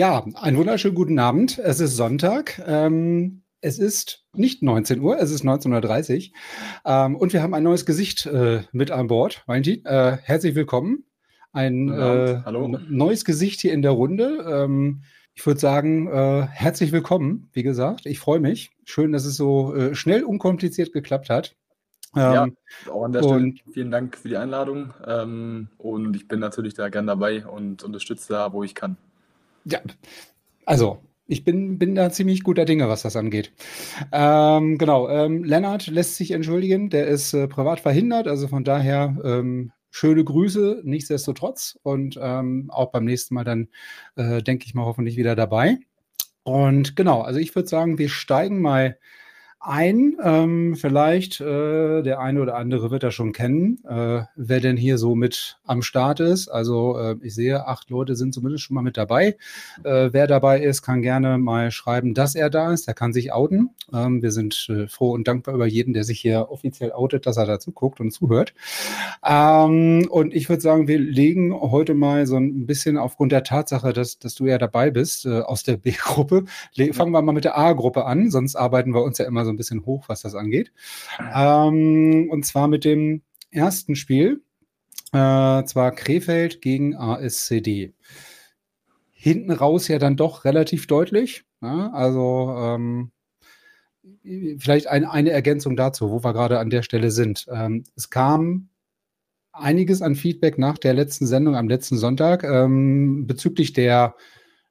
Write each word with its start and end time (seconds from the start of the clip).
Ja, 0.00 0.24
einen 0.36 0.56
wunderschönen 0.56 0.94
guten 0.94 1.18
Abend. 1.18 1.58
Es 1.58 1.78
ist 1.78 1.94
Sonntag. 1.94 2.58
Ähm, 2.66 3.42
es 3.60 3.78
ist 3.78 4.24
nicht 4.32 4.62
19 4.62 4.98
Uhr, 4.98 5.18
es 5.18 5.30
ist 5.30 5.44
19.30 5.44 6.30
Uhr. 6.30 6.36
Ähm, 6.86 7.16
und 7.16 7.34
wir 7.34 7.42
haben 7.42 7.52
ein 7.52 7.64
neues 7.64 7.84
Gesicht 7.84 8.24
äh, 8.24 8.62
mit 8.72 8.92
an 8.92 9.08
Bord. 9.08 9.42
Valentin, 9.44 9.84
äh, 9.84 10.16
herzlich 10.22 10.54
willkommen. 10.54 11.04
Ein 11.52 11.90
äh, 11.90 12.40
neues 12.88 13.26
Gesicht 13.26 13.60
hier 13.60 13.74
in 13.74 13.82
der 13.82 13.90
Runde. 13.90 14.42
Ähm, 14.50 15.02
ich 15.34 15.44
würde 15.44 15.60
sagen, 15.60 16.06
äh, 16.06 16.46
herzlich 16.50 16.92
willkommen, 16.92 17.50
wie 17.52 17.62
gesagt. 17.62 18.06
Ich 18.06 18.20
freue 18.20 18.40
mich. 18.40 18.70
Schön, 18.86 19.12
dass 19.12 19.26
es 19.26 19.36
so 19.36 19.74
äh, 19.74 19.94
schnell, 19.94 20.24
unkompliziert 20.24 20.94
geklappt 20.94 21.28
hat. 21.28 21.56
ja, 22.16 22.44
ähm, 22.44 22.56
auch 22.90 23.04
an 23.04 23.12
der 23.12 23.22
Stelle 23.22 23.52
vielen 23.70 23.90
Dank 23.90 24.16
für 24.16 24.30
die 24.30 24.38
Einladung. 24.38 24.94
Ähm, 25.06 25.68
und 25.76 26.16
ich 26.16 26.26
bin 26.26 26.40
natürlich 26.40 26.72
da 26.72 26.88
gern 26.88 27.06
dabei 27.06 27.44
und 27.44 27.82
unterstütze 27.82 28.32
da, 28.32 28.54
wo 28.54 28.64
ich 28.64 28.74
kann. 28.74 28.96
Ja, 29.64 29.80
also 30.64 30.98
ich 31.26 31.44
bin, 31.44 31.78
bin 31.78 31.94
da 31.94 32.10
ziemlich 32.10 32.42
guter 32.42 32.64
Dinge, 32.64 32.88
was 32.88 33.02
das 33.02 33.14
angeht. 33.14 33.52
Ähm, 34.10 34.78
genau, 34.78 35.08
ähm, 35.08 35.44
Lennart 35.44 35.86
lässt 35.86 36.16
sich 36.16 36.32
entschuldigen, 36.32 36.90
der 36.90 37.06
ist 37.06 37.34
äh, 37.34 37.46
privat 37.46 37.78
verhindert, 37.80 38.26
also 38.26 38.48
von 38.48 38.64
daher 38.64 39.16
ähm, 39.22 39.70
schöne 39.90 40.24
Grüße, 40.24 40.82
nichtsdestotrotz 40.84 41.78
und 41.82 42.18
ähm, 42.20 42.70
auch 42.72 42.90
beim 42.90 43.04
nächsten 43.04 43.34
Mal 43.34 43.44
dann, 43.44 43.68
äh, 44.16 44.42
denke 44.42 44.66
ich 44.66 44.74
mal, 44.74 44.86
hoffentlich 44.86 45.16
wieder 45.16 45.36
dabei. 45.36 45.78
Und 46.42 46.96
genau, 46.96 47.20
also 47.20 47.38
ich 47.38 47.54
würde 47.54 47.68
sagen, 47.68 47.98
wir 47.98 48.08
steigen 48.08 48.60
mal 48.60 48.98
ein. 49.60 50.16
Ähm, 50.22 50.74
vielleicht 50.74 51.40
äh, 51.40 52.02
der 52.02 52.18
eine 52.20 52.40
oder 52.40 52.56
andere 52.56 52.90
wird 52.90 53.02
er 53.02 53.10
schon 53.10 53.32
kennen, 53.32 53.78
äh, 53.86 54.22
wer 54.34 54.60
denn 54.60 54.76
hier 54.76 54.96
so 54.96 55.14
mit 55.14 55.58
am 55.66 55.82
Start 55.82 56.20
ist. 56.20 56.48
Also 56.48 56.98
äh, 56.98 57.16
ich 57.22 57.34
sehe, 57.34 57.66
acht 57.66 57.90
Leute 57.90 58.16
sind 58.16 58.32
zumindest 58.32 58.64
schon 58.64 58.74
mal 58.74 58.82
mit 58.82 58.96
dabei. 58.96 59.36
Äh, 59.84 60.08
wer 60.12 60.26
dabei 60.26 60.62
ist, 60.62 60.82
kann 60.82 61.02
gerne 61.02 61.36
mal 61.36 61.70
schreiben, 61.70 62.14
dass 62.14 62.34
er 62.34 62.48
da 62.48 62.72
ist. 62.72 62.86
Der 62.86 62.94
kann 62.94 63.12
sich 63.12 63.32
outen. 63.32 63.70
Ähm, 63.92 64.22
wir 64.22 64.32
sind 64.32 64.66
äh, 64.70 64.88
froh 64.88 65.12
und 65.12 65.28
dankbar 65.28 65.54
über 65.54 65.66
jeden, 65.66 65.92
der 65.92 66.04
sich 66.04 66.20
hier 66.20 66.50
offiziell 66.50 66.92
outet, 66.92 67.26
dass 67.26 67.36
er 67.36 67.46
dazu 67.46 67.70
guckt 67.72 68.00
und 68.00 68.12
zuhört. 68.12 68.54
Ähm, 69.26 70.08
und 70.10 70.34
ich 70.34 70.48
würde 70.48 70.62
sagen, 70.62 70.88
wir 70.88 70.98
legen 70.98 71.54
heute 71.54 71.92
mal 71.92 72.26
so 72.26 72.36
ein 72.36 72.66
bisschen 72.66 72.96
aufgrund 72.96 73.32
der 73.32 73.44
Tatsache, 73.44 73.92
dass, 73.92 74.18
dass 74.18 74.34
du 74.34 74.46
ja 74.46 74.56
dabei 74.56 74.90
bist 74.90 75.26
äh, 75.26 75.40
aus 75.40 75.64
der 75.64 75.76
B-Gruppe. 75.76 76.44
Fangen 76.92 77.12
wir 77.12 77.20
mal 77.20 77.32
mit 77.32 77.44
der 77.44 77.58
A-Gruppe 77.58 78.06
an, 78.06 78.30
sonst 78.30 78.56
arbeiten 78.56 78.94
wir 78.94 79.02
uns 79.02 79.18
ja 79.18 79.26
immer 79.26 79.44
so 79.44 79.49
ein 79.50 79.56
bisschen 79.56 79.84
hoch, 79.86 80.08
was 80.08 80.22
das 80.22 80.34
angeht. 80.34 80.72
Ähm, 81.34 82.28
und 82.30 82.44
zwar 82.44 82.68
mit 82.68 82.84
dem 82.84 83.22
ersten 83.50 83.96
Spiel, 83.96 84.42
äh, 85.12 85.64
zwar 85.64 85.92
Krefeld 85.92 86.62
gegen 86.62 86.96
ASCD. 86.96 87.94
Hinten 89.10 89.50
raus 89.50 89.88
ja 89.88 89.98
dann 89.98 90.16
doch 90.16 90.44
relativ 90.44 90.86
deutlich. 90.86 91.44
Ja? 91.60 91.90
Also 91.92 92.54
ähm, 92.56 93.10
vielleicht 94.58 94.86
ein, 94.86 95.04
eine 95.04 95.30
Ergänzung 95.30 95.76
dazu, 95.76 96.10
wo 96.10 96.22
wir 96.22 96.32
gerade 96.32 96.58
an 96.58 96.70
der 96.70 96.82
Stelle 96.82 97.10
sind. 97.10 97.46
Ähm, 97.52 97.84
es 97.96 98.10
kam 98.10 98.68
einiges 99.52 100.02
an 100.02 100.14
Feedback 100.14 100.58
nach 100.58 100.78
der 100.78 100.94
letzten 100.94 101.26
Sendung 101.26 101.56
am 101.56 101.68
letzten 101.68 101.96
Sonntag 101.96 102.44
ähm, 102.44 103.26
bezüglich 103.26 103.72
der 103.72 104.14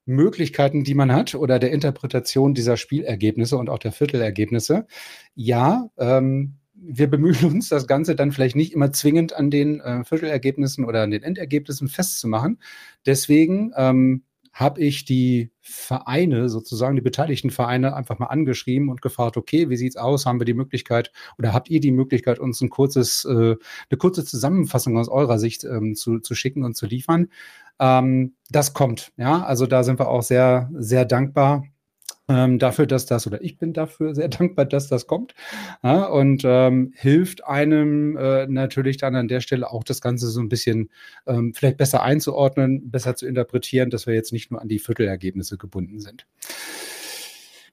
Möglichkeiten, 0.09 0.84
die 0.84 0.96
man 0.96 1.12
hat 1.12 1.36
oder 1.36 1.59
der 1.59 1.72
Interpretation 1.72 2.53
dieser 2.53 2.78
Spielergebnisse 2.78 3.58
und 3.58 3.70
auch 3.70 3.80
der 3.80 3.92
Viertelergebnisse. 3.92 4.88
Ja, 5.36 5.90
ähm, 5.97 6.56
wir 6.74 7.09
bemühen 7.09 7.44
uns, 7.46 7.70
das 7.70 7.88
Ganze 7.88 8.16
dann 8.16 8.31
vielleicht 8.31 8.56
nicht 8.56 8.74
immer 8.74 8.92
zwingend 8.92 9.34
an 9.34 9.52
den 9.52 9.80
äh, 9.80 10.03
Viertelergebnissen 10.03 10.86
oder 10.86 11.03
an 11.03 11.12
den 11.12 11.24
Endergebnissen 11.24 11.88
festzumachen. 11.88 12.59
Deswegen 13.06 13.72
ähm, 13.75 14.24
habe 14.52 14.81
ich 14.81 15.06
die 15.06 15.52
Vereine, 15.62 16.50
sozusagen 16.50 16.96
die 16.96 17.02
beteiligten 17.02 17.50
Vereine, 17.50 17.96
einfach 17.96 18.20
mal 18.20 18.28
angeschrieben 18.28 18.90
und 18.90 19.02
gefragt, 19.02 19.38
okay, 19.38 19.70
wie 19.70 19.78
sieht's 19.78 19.96
aus? 19.96 20.26
Haben 20.26 20.40
wir 20.40 20.46
die 20.46 20.53
Möglichkeit 20.53 21.12
oder 21.38 21.53
habt 21.53 21.70
ihr 21.70 21.80
die 21.80 21.91
Möglichkeit, 21.91 22.40
uns 22.40 22.59
ein 22.62 22.70
kurzes, 22.70 23.26
äh, 23.26 23.56
eine 23.90 23.97
kurze 23.97 24.26
Zusammenfassung 24.26 24.97
aus 24.97 25.08
eurer 25.08 25.40
Sicht 25.40 25.64
ähm, 25.64 25.96
zu, 25.96 26.20
zu 26.20 26.36
schicken 26.36 26.64
und 26.64 26.76
zu 26.76 26.88
liefern? 26.88 27.28
Ähm, 27.79 28.34
das 28.50 28.73
kommt, 28.73 29.12
ja. 29.17 29.44
Also 29.44 29.66
da 29.66 29.84
sind 29.84 30.00
wir 30.00 30.09
auch 30.09 30.23
sehr, 30.23 30.69
sehr 30.73 31.06
dankbar 31.06 31.63
ähm, 32.29 32.59
dafür, 32.59 32.85
dass 32.85 33.07
das, 33.07 33.25
oder 33.25 33.41
ich 33.41 33.57
bin 33.57 33.73
dafür 33.73 34.13
sehr 34.16 34.29
dankbar, 34.29 34.66
dass 34.66 34.88
das 34.88 35.07
kommt. 35.07 35.34
Ja, 35.84 36.06
und 36.06 36.44
ähm, 36.45 36.94
hilft 36.95 37.44
einem 37.45 38.16
äh, 38.17 38.45
natürlich 38.47 38.97
dann 38.97 39.16
an 39.16 39.28
der 39.28 39.41
Stelle 39.41 39.69
auch 39.72 39.84
das 39.84 40.00
Ganze 40.00 40.28
so 40.28 40.40
ein 40.40 40.50
bisschen 40.50 40.90
ähm, 41.25 41.53
vielleicht 41.53 41.78
besser 41.78 42.03
einzuordnen, 42.03 42.91
besser 42.91 43.16
zu 43.16 43.28
interpretieren, 43.28 43.90
dass 43.90 44.06
wir 44.07 44.13
jetzt 44.13 44.31
nicht 44.31 44.51
nur 44.51 44.61
an 44.61 44.67
die 44.67 44.79
Viertelergebnisse 44.79 45.57
gebunden 45.57 46.00
sind. 46.00 46.28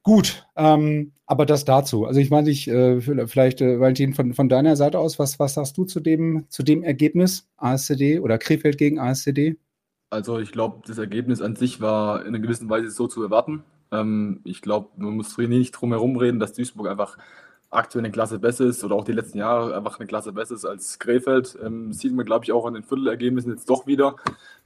Gut, 0.03 0.47
ähm, 0.57 1.13
aber 1.27 1.47
das 1.47 1.65
dazu. 1.65 2.07
Also 2.07 2.21
ich 2.21 2.31
meine, 2.31 2.49
ich 2.49 2.69
äh, 2.69 3.01
vielleicht, 3.01 3.61
äh, 3.61 3.81
Valentin, 3.81 4.15
von, 4.15 4.35
von 4.35 4.49
deiner 4.49 4.77
Seite 4.77 5.01
aus, 5.01 5.19
was, 5.19 5.41
was 5.41 5.55
sagst 5.55 5.77
du 5.77 5.85
zu 5.85 5.99
dem, 5.99 6.47
zu 6.49 6.63
dem 6.63 6.85
Ergebnis 6.85 7.49
ASCD 7.57 8.21
oder 8.21 8.39
Krefeld 8.39 8.79
gegen 8.79 9.01
ASCD? 9.01 9.57
Also 10.11 10.39
ich 10.39 10.53
glaube, 10.53 10.83
das 10.87 10.99
Ergebnis 10.99 11.43
an 11.43 11.57
sich 11.57 11.81
war 11.81 12.23
in 12.23 12.29
einer 12.29 12.39
gewissen 12.39 12.71
Weise 12.71 12.91
so 12.91 13.09
zu 13.09 13.23
erwarten. 13.23 13.65
Ähm, 13.91 14.41
ich 14.45 14.63
glaube, 14.63 14.89
man 14.97 15.17
muss 15.17 15.37
nicht 15.37 15.73
drum 15.73 15.93
herum 15.93 16.17
reden, 16.17 16.39
dass 16.39 16.53
Duisburg 16.53 16.89
einfach 16.89 17.19
aktuell 17.71 18.05
eine 18.05 18.13
Klasse 18.13 18.39
besser 18.39 18.65
ist 18.65 18.85
oder 18.85 18.95
auch 18.95 19.05
die 19.05 19.13
letzten 19.13 19.39
Jahre 19.39 19.77
einfach 19.77 19.99
eine 19.99 20.07
Klasse 20.07 20.33
besser 20.33 20.55
ist 20.55 20.65
als 20.65 20.99
Krefeld. 20.99 21.59
Ähm, 21.63 21.93
sieht 21.93 22.15
man, 22.15 22.25
glaube 22.25 22.45
ich, 22.45 22.53
auch 22.53 22.65
an 22.65 22.75
den 22.75 22.85
Viertelergebnissen 22.85 23.51
jetzt 23.51 23.69
doch 23.69 23.87
wieder, 23.87 24.17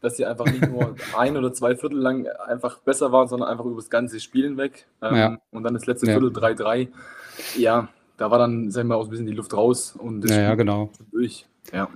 dass 0.01 0.17
sie 0.17 0.27
einfach 0.27 0.47
nicht 0.47 0.69
nur 0.69 0.95
ein 1.17 1.37
oder 1.37 1.53
zwei 1.53 1.77
Viertel 1.77 1.99
lang 1.99 2.27
einfach 2.27 2.79
besser 2.79 3.11
waren, 3.11 3.29
sondern 3.29 3.49
einfach 3.49 3.65
über 3.65 3.77
das 3.77 3.91
ganze 3.91 4.21
Spielen 4.21 4.57
weg. 4.57 4.87
Ähm, 5.03 5.17
ja. 5.17 5.39
Und 5.51 5.65
dann 5.65 5.75
das 5.75 5.87
letzte 5.87 6.07
ja. 6.07 6.19
Viertel 6.19 6.31
3-3. 6.31 6.89
Ja, 7.57 7.89
da 8.17 8.31
war 8.31 8.39
dann, 8.39 8.71
sagen 8.71 8.89
wir, 8.89 8.97
auch 8.97 9.05
ein 9.05 9.11
bisschen 9.11 9.27
die 9.27 9.33
Luft 9.33 9.55
raus 9.55 9.97
und 9.99 10.23
das 10.23 10.31
ja, 10.33 10.43
ja, 10.43 10.55
genau. 10.55 10.91
durch. 11.11 11.47
Ja. 11.73 11.89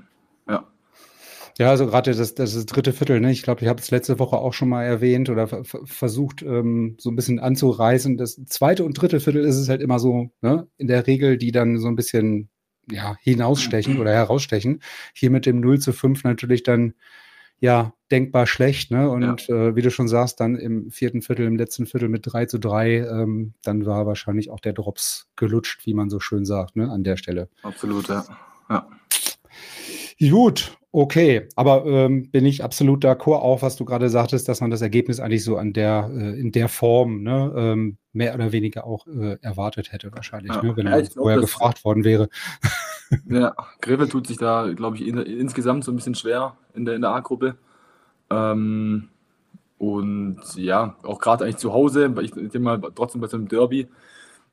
Ja, 1.59 1.71
also 1.71 1.87
gerade 1.87 2.15
das, 2.15 2.35
das, 2.35 2.67
dritte 2.67 2.93
Viertel, 2.93 3.21
ne? 3.21 3.31
ich 3.31 3.45
glaube, 3.45 3.63
ich 3.63 3.69
habe 3.69 3.81
es 3.81 3.91
letzte 3.93 4.19
Woche 4.19 4.37
auch 4.37 4.53
schon 4.53 4.69
mal 4.69 4.83
erwähnt 4.83 5.31
oder 5.31 5.47
versucht, 5.47 6.43
ähm, 6.43 6.97
so 6.99 7.11
ein 7.11 7.17
bisschen 7.17 7.39
anzureißen. 7.39 8.17
Das 8.17 8.41
zweite 8.47 8.85
und 8.85 9.01
dritte 9.01 9.21
Viertel 9.21 9.45
ist 9.45 9.57
es 9.57 9.69
halt 9.69 9.81
immer 9.81 10.01
so, 10.01 10.31
ne? 10.41 10.67
in 10.79 10.89
der 10.89 11.07
Regel, 11.07 11.39
die 11.39 11.53
dann 11.53 11.79
so 11.79 11.87
ein 11.87 11.95
bisschen 11.95 12.49
ja, 12.91 13.17
hinausstechen 13.21 14.01
oder 14.01 14.13
herausstechen. 14.13 14.81
Hier 15.15 15.31
mit 15.31 15.47
dem 15.47 15.61
0 15.61 15.79
zu 15.79 15.93
5 15.93 16.25
natürlich 16.25 16.65
dann 16.65 16.95
ja 17.61 17.95
denkbar 18.11 18.47
schlecht, 18.47 18.91
ne? 18.91 19.09
Und 19.09 19.49
ja. 19.49 19.69
äh, 19.69 19.77
wie 19.77 19.83
du 19.83 19.91
schon 19.91 20.09
sagst, 20.09 20.41
dann 20.41 20.57
im 20.57 20.91
vierten 20.91 21.23
Viertel, 21.23 21.47
im 21.47 21.57
letzten 21.57 21.87
Viertel 21.87 22.09
mit 22.09 22.23
3 22.25 22.47
zu 22.47 22.59
3, 22.59 22.97
ähm, 22.99 23.55
dann 23.62 23.87
war 23.87 24.07
wahrscheinlich 24.07 24.50
auch 24.50 24.61
der 24.61 24.73
Drops 24.73 25.29
gelutscht, 25.37 25.87
wie 25.87 25.95
man 25.95 26.11
so 26.11 26.21
schön 26.21 26.45
sagt, 26.45 26.77
ne, 26.77 26.91
an 26.91 27.05
der 27.05 27.17
Stelle. 27.17 27.49
Absolut, 27.62 28.09
ja. 28.09 28.25
ja. 28.69 28.89
Gut, 30.21 30.77
okay, 30.94 31.49
aber 31.56 31.85
ähm, 31.87 32.31
bin 32.31 32.46
ich 32.46 32.62
absolut 32.62 33.05
d'accord 33.05 33.41
auch, 33.41 33.62
was 33.62 33.75
du 33.75 33.85
gerade 33.85 34.08
sagtest, 34.08 34.49
dass 34.49 34.61
man 34.61 34.70
das 34.70 34.81
Ergebnis 34.81 35.19
eigentlich 35.19 35.43
so 35.43 35.56
an 35.56 35.73
der, 35.73 36.08
äh, 36.14 36.38
in 36.38 36.52
der 36.52 36.69
Form, 36.69 37.23
ne, 37.23 37.52
ähm, 37.56 37.96
mehr 38.12 38.32
oder 38.35 38.52
weniger 38.52 38.87
auch 38.87 39.06
äh, 39.08 39.37
erwartet 39.43 39.93
hätte 39.93 40.12
wahrscheinlich, 40.12 40.55
ja. 40.55 40.62
ne, 40.62 40.76
wenn 40.76 40.87
ja, 40.87 40.99
er 40.99 41.05
vorher 41.06 41.41
gefragt 41.41 41.85
worden 41.85 42.05
wäre. 42.05 42.29
Ja, 43.29 43.55
Grevel 43.81 44.08
tut 44.08 44.26
sich 44.26 44.38
da, 44.38 44.73
glaube 44.73 44.96
ich, 44.96 45.06
in, 45.06 45.19
insgesamt 45.19 45.85
so 45.85 45.93
ein 45.93 45.96
bisschen 45.96 46.14
schwer 46.14 46.56
in 46.75 46.85
der, 46.85 46.94
in 46.94 47.02
der 47.02 47.11
A-Gruppe. 47.11 47.56
Ähm, 48.31 49.08
und 49.79 50.40
ja, 50.56 50.97
auch 51.02 51.19
gerade 51.19 51.44
eigentlich 51.44 51.58
zu 51.58 51.73
Hause, 51.73 52.12
ich 52.23 52.31
denke 52.32 52.61
mal 52.61 52.81
trotzdem 52.94 53.20
bei 53.20 53.26
so 53.26 53.37
einem 53.37 53.49
Derby, 53.49 53.88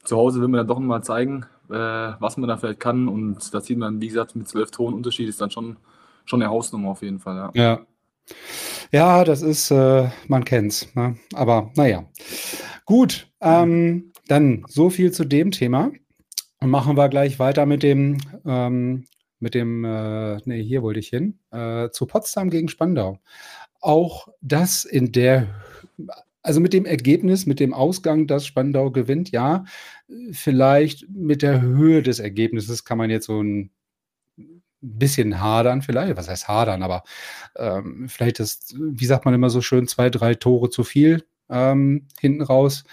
zu 0.03 0.17
Hause 0.17 0.41
will 0.41 0.47
man 0.47 0.57
dann 0.57 0.67
doch 0.67 0.79
mal 0.79 1.01
zeigen, 1.01 1.45
äh, 1.69 1.73
was 2.19 2.37
man 2.37 2.49
da 2.49 2.57
vielleicht 2.57 2.79
kann. 2.79 3.07
Und 3.07 3.53
da 3.53 3.61
sieht 3.61 3.77
man, 3.77 4.01
wie 4.01 4.07
gesagt, 4.07 4.35
mit 4.35 4.47
zwölf 4.47 4.71
Tonen 4.71 4.95
Unterschied 4.95 5.29
ist 5.29 5.39
dann 5.39 5.51
schon, 5.51 5.77
schon 6.31 6.41
eine 6.41 6.49
Hausnummer 6.49 6.89
auf 6.89 7.03
jeden 7.03 7.19
Fall. 7.19 7.35
Ja. 7.35 7.51
ja. 7.53 7.85
Ja, 8.93 9.23
das 9.23 9.41
ist, 9.41 9.71
äh, 9.71 10.09
man 10.27 10.43
kennt's. 10.43 10.87
Ne? 10.95 11.17
Aber 11.33 11.71
naja. 11.75 12.05
Gut, 12.85 13.27
ähm, 13.41 14.11
dann 14.27 14.63
so 14.67 14.89
viel 14.89 15.11
zu 15.11 15.23
dem 15.25 15.51
Thema. 15.51 15.91
Machen 16.59 16.97
wir 16.97 17.09
gleich 17.09 17.39
weiter 17.39 17.65
mit 17.65 17.83
dem, 17.83 18.17
ähm, 18.45 19.05
mit 19.39 19.55
dem, 19.55 19.83
äh, 19.83 20.37
nee, 20.45 20.63
hier 20.63 20.83
wollte 20.83 20.99
ich 20.99 21.09
hin, 21.09 21.39
äh, 21.51 21.89
zu 21.89 22.05
Potsdam 22.05 22.49
gegen 22.49 22.67
Spandau. 22.67 23.19
Auch 23.79 24.27
das 24.41 24.85
in 24.85 25.11
der, 25.11 25.47
also 26.43 26.59
mit 26.59 26.73
dem 26.73 26.85
Ergebnis, 26.85 27.45
mit 27.45 27.59
dem 27.59 27.73
Ausgang, 27.73 28.27
dass 28.27 28.45
Spandau 28.45 28.91
gewinnt, 28.91 29.31
ja, 29.31 29.65
vielleicht 30.31 31.09
mit 31.09 31.41
der 31.41 31.61
Höhe 31.61 32.03
des 32.03 32.19
Ergebnisses 32.19 32.85
kann 32.85 32.97
man 32.97 33.09
jetzt 33.09 33.25
so 33.25 33.41
ein 33.41 33.71
bisschen 34.81 35.39
hadern, 35.39 35.81
vielleicht, 35.81 36.17
was 36.17 36.29
heißt 36.29 36.47
hadern, 36.47 36.83
aber 36.83 37.03
ähm, 37.55 38.07
vielleicht 38.09 38.39
ist, 38.39 38.75
wie 38.77 39.05
sagt 39.05 39.25
man 39.25 39.33
immer 39.33 39.49
so 39.49 39.61
schön, 39.61 39.87
zwei, 39.87 40.09
drei 40.09 40.33
Tore 40.35 40.69
zu 40.69 40.83
viel 40.83 41.23
ähm, 41.49 42.07
hinten 42.19 42.41
raus. 42.41 42.83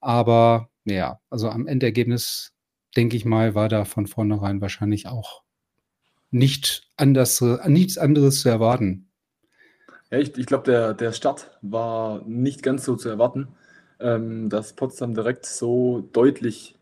Aber 0.00 0.70
ja, 0.84 1.20
also 1.30 1.48
am 1.50 1.66
Endergebnis, 1.66 2.52
denke 2.96 3.16
ich 3.16 3.24
mal, 3.24 3.54
war 3.54 3.68
da 3.68 3.84
von 3.84 4.06
vornherein 4.06 4.60
wahrscheinlich 4.60 5.06
auch 5.06 5.42
nicht 6.30 6.88
anders, 6.96 7.40
nichts 7.66 7.98
anderes 7.98 8.40
zu 8.40 8.48
erwarten. 8.48 9.08
Ja, 10.10 10.18
ich, 10.18 10.36
ich 10.36 10.46
glaube, 10.46 10.64
der, 10.64 10.94
der 10.94 11.12
Start 11.12 11.58
war 11.62 12.22
nicht 12.26 12.62
ganz 12.62 12.84
so 12.84 12.96
zu 12.96 13.08
erwarten, 13.08 13.48
ähm, 14.00 14.48
dass 14.48 14.74
Potsdam 14.74 15.14
direkt 15.14 15.46
so 15.46 16.08
deutlich 16.12 16.76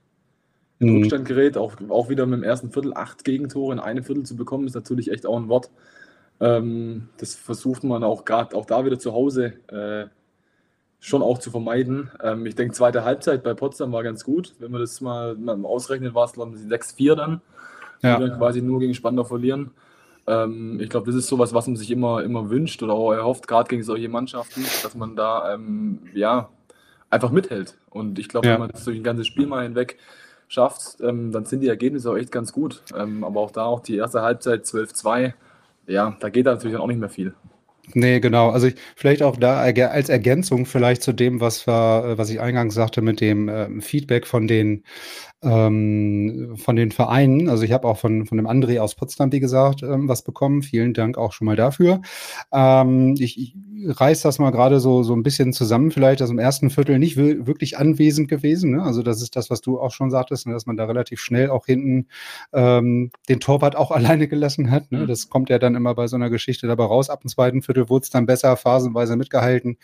in 0.82 0.90
mhm. 0.90 0.96
Rückstand 0.98 1.24
gerät. 1.24 1.56
Auch, 1.56 1.74
auch 1.88 2.08
wieder 2.08 2.26
mit 2.26 2.40
dem 2.40 2.44
ersten 2.44 2.70
Viertel 2.70 2.92
acht 2.94 3.24
Gegentore 3.24 3.72
in 3.72 3.80
einem 3.80 4.04
Viertel 4.04 4.24
zu 4.24 4.36
bekommen, 4.36 4.66
ist 4.66 4.74
natürlich 4.74 5.10
echt 5.10 5.26
auch 5.26 5.36
ein 5.36 5.48
Wort. 5.48 5.70
Ähm, 6.40 7.08
das 7.18 7.34
versucht 7.34 7.84
man 7.84 8.02
auch 8.02 8.24
gerade 8.24 8.56
auch 8.56 8.66
da 8.66 8.84
wieder 8.84 8.98
zu 8.98 9.12
Hause 9.12 9.54
äh, 9.68 10.06
schon 10.98 11.22
auch 11.22 11.38
zu 11.38 11.50
vermeiden. 11.50 12.10
Ähm, 12.22 12.46
ich 12.46 12.54
denke, 12.54 12.74
zweite 12.74 13.04
Halbzeit 13.04 13.42
bei 13.42 13.54
Potsdam 13.54 13.92
war 13.92 14.02
ganz 14.02 14.24
gut. 14.24 14.54
Wenn 14.58 14.72
wir 14.72 14.80
das 14.80 15.00
mal, 15.00 15.36
mal 15.36 15.64
ausrechnen, 15.64 16.14
war 16.14 16.24
es, 16.24 16.32
glaube 16.32 16.56
ich, 16.56 16.62
6-4 16.62 17.14
dann. 17.14 17.40
Ja. 18.02 18.16
Die 18.16 18.26
dann 18.26 18.38
quasi 18.38 18.60
nur 18.60 18.80
gegen 18.80 18.94
Spandau 18.94 19.22
verlieren. 19.22 19.70
Ähm, 20.26 20.80
ich 20.80 20.90
glaube, 20.90 21.06
das 21.06 21.14
ist 21.14 21.28
sowas, 21.28 21.54
was 21.54 21.68
man 21.68 21.76
sich 21.76 21.90
immer, 21.90 22.22
immer 22.22 22.50
wünscht 22.50 22.82
oder 22.82 22.94
auch 22.94 23.12
erhofft, 23.12 23.46
gerade 23.46 23.68
gegen 23.68 23.82
solche 23.84 24.08
Mannschaften, 24.08 24.62
dass 24.82 24.94
man 24.96 25.14
da 25.14 25.54
ähm, 25.54 26.00
ja, 26.12 26.48
einfach 27.10 27.30
mithält. 27.30 27.78
Und 27.90 28.18
ich 28.18 28.28
glaube, 28.28 28.46
ja. 28.48 28.54
wenn 28.54 28.60
man 28.60 28.70
das 28.70 28.84
durch 28.84 28.96
ein 28.96 29.04
ganzes 29.04 29.28
Spiel 29.28 29.46
mal 29.46 29.62
hinweg 29.62 29.98
schafft, 30.52 31.00
ähm, 31.00 31.32
dann 31.32 31.46
sind 31.46 31.60
die 31.60 31.68
Ergebnisse 31.68 32.10
auch 32.10 32.16
echt 32.16 32.30
ganz 32.30 32.52
gut. 32.52 32.82
Ähm, 32.94 33.24
aber 33.24 33.40
auch 33.40 33.50
da 33.50 33.64
auch 33.64 33.80
die 33.80 33.96
erste 33.96 34.22
Halbzeit 34.22 34.64
12-2, 34.64 35.32
ja, 35.86 36.16
da 36.20 36.28
geht 36.28 36.46
natürlich 36.46 36.76
auch 36.76 36.86
nicht 36.86 37.00
mehr 37.00 37.08
viel. 37.08 37.34
Nee, 37.94 38.20
genau. 38.20 38.50
Also 38.50 38.68
ich, 38.68 38.76
vielleicht 38.94 39.22
auch 39.22 39.36
da 39.36 39.60
als 39.60 40.08
Ergänzung 40.08 40.66
vielleicht 40.66 41.02
zu 41.02 41.12
dem, 41.12 41.40
was 41.40 41.66
war, 41.66 42.16
was 42.16 42.30
ich 42.30 42.40
eingangs 42.40 42.74
sagte 42.74 43.02
mit 43.02 43.20
dem 43.20 43.48
äh, 43.48 43.80
Feedback 43.80 44.26
von 44.26 44.46
den 44.46 44.84
ähm, 45.42 46.54
von 46.56 46.76
den 46.76 46.92
Vereinen. 46.92 47.48
Also 47.48 47.64
ich 47.64 47.72
habe 47.72 47.88
auch 47.88 47.98
von, 47.98 48.26
von 48.26 48.36
dem 48.36 48.46
André 48.46 48.78
aus 48.78 48.94
Potsdam, 48.94 49.32
wie 49.32 49.40
gesagt, 49.40 49.82
ähm, 49.82 50.08
was 50.08 50.22
bekommen. 50.22 50.62
Vielen 50.62 50.94
Dank 50.94 51.18
auch 51.18 51.32
schon 51.32 51.46
mal 51.46 51.56
dafür. 51.56 52.00
Ähm, 52.52 53.16
ich, 53.18 53.40
ich 53.40 53.56
reiß 53.84 54.22
das 54.22 54.38
mal 54.38 54.50
gerade 54.50 54.78
so, 54.78 55.02
so 55.02 55.14
ein 55.14 55.24
bisschen 55.24 55.52
zusammen, 55.52 55.90
vielleicht, 55.90 56.20
dass 56.20 56.30
im 56.30 56.38
ersten 56.38 56.70
Viertel 56.70 56.98
nicht 57.00 57.16
wirklich 57.16 57.76
anwesend 57.76 58.28
gewesen. 58.28 58.72
Ne? 58.72 58.82
Also 58.82 59.02
das 59.02 59.20
ist 59.20 59.34
das, 59.34 59.50
was 59.50 59.60
du 59.60 59.80
auch 59.80 59.90
schon 59.90 60.10
sagtest, 60.10 60.46
ne? 60.46 60.52
dass 60.52 60.66
man 60.66 60.76
da 60.76 60.84
relativ 60.84 61.20
schnell 61.20 61.50
auch 61.50 61.66
hinten 61.66 62.06
ähm, 62.52 63.10
den 63.28 63.40
Torwart 63.40 63.74
auch 63.74 63.90
alleine 63.90 64.28
gelassen 64.28 64.70
hat. 64.70 64.92
Ne? 64.92 65.00
Mhm. 65.00 65.06
Das 65.08 65.28
kommt 65.28 65.50
ja 65.50 65.58
dann 65.58 65.74
immer 65.74 65.94
bei 65.94 66.06
so 66.06 66.14
einer 66.16 66.30
Geschichte 66.30 66.68
dabei 66.68 66.84
raus. 66.84 67.10
Ab 67.10 67.22
dem 67.22 67.28
zweiten 67.28 67.62
Viertel 67.62 67.71
wurde 67.88 68.04
es 68.04 68.10
dann 68.10 68.26
besser, 68.26 68.56
phasenweise 68.56 69.16
mitgehalten. 69.16 69.78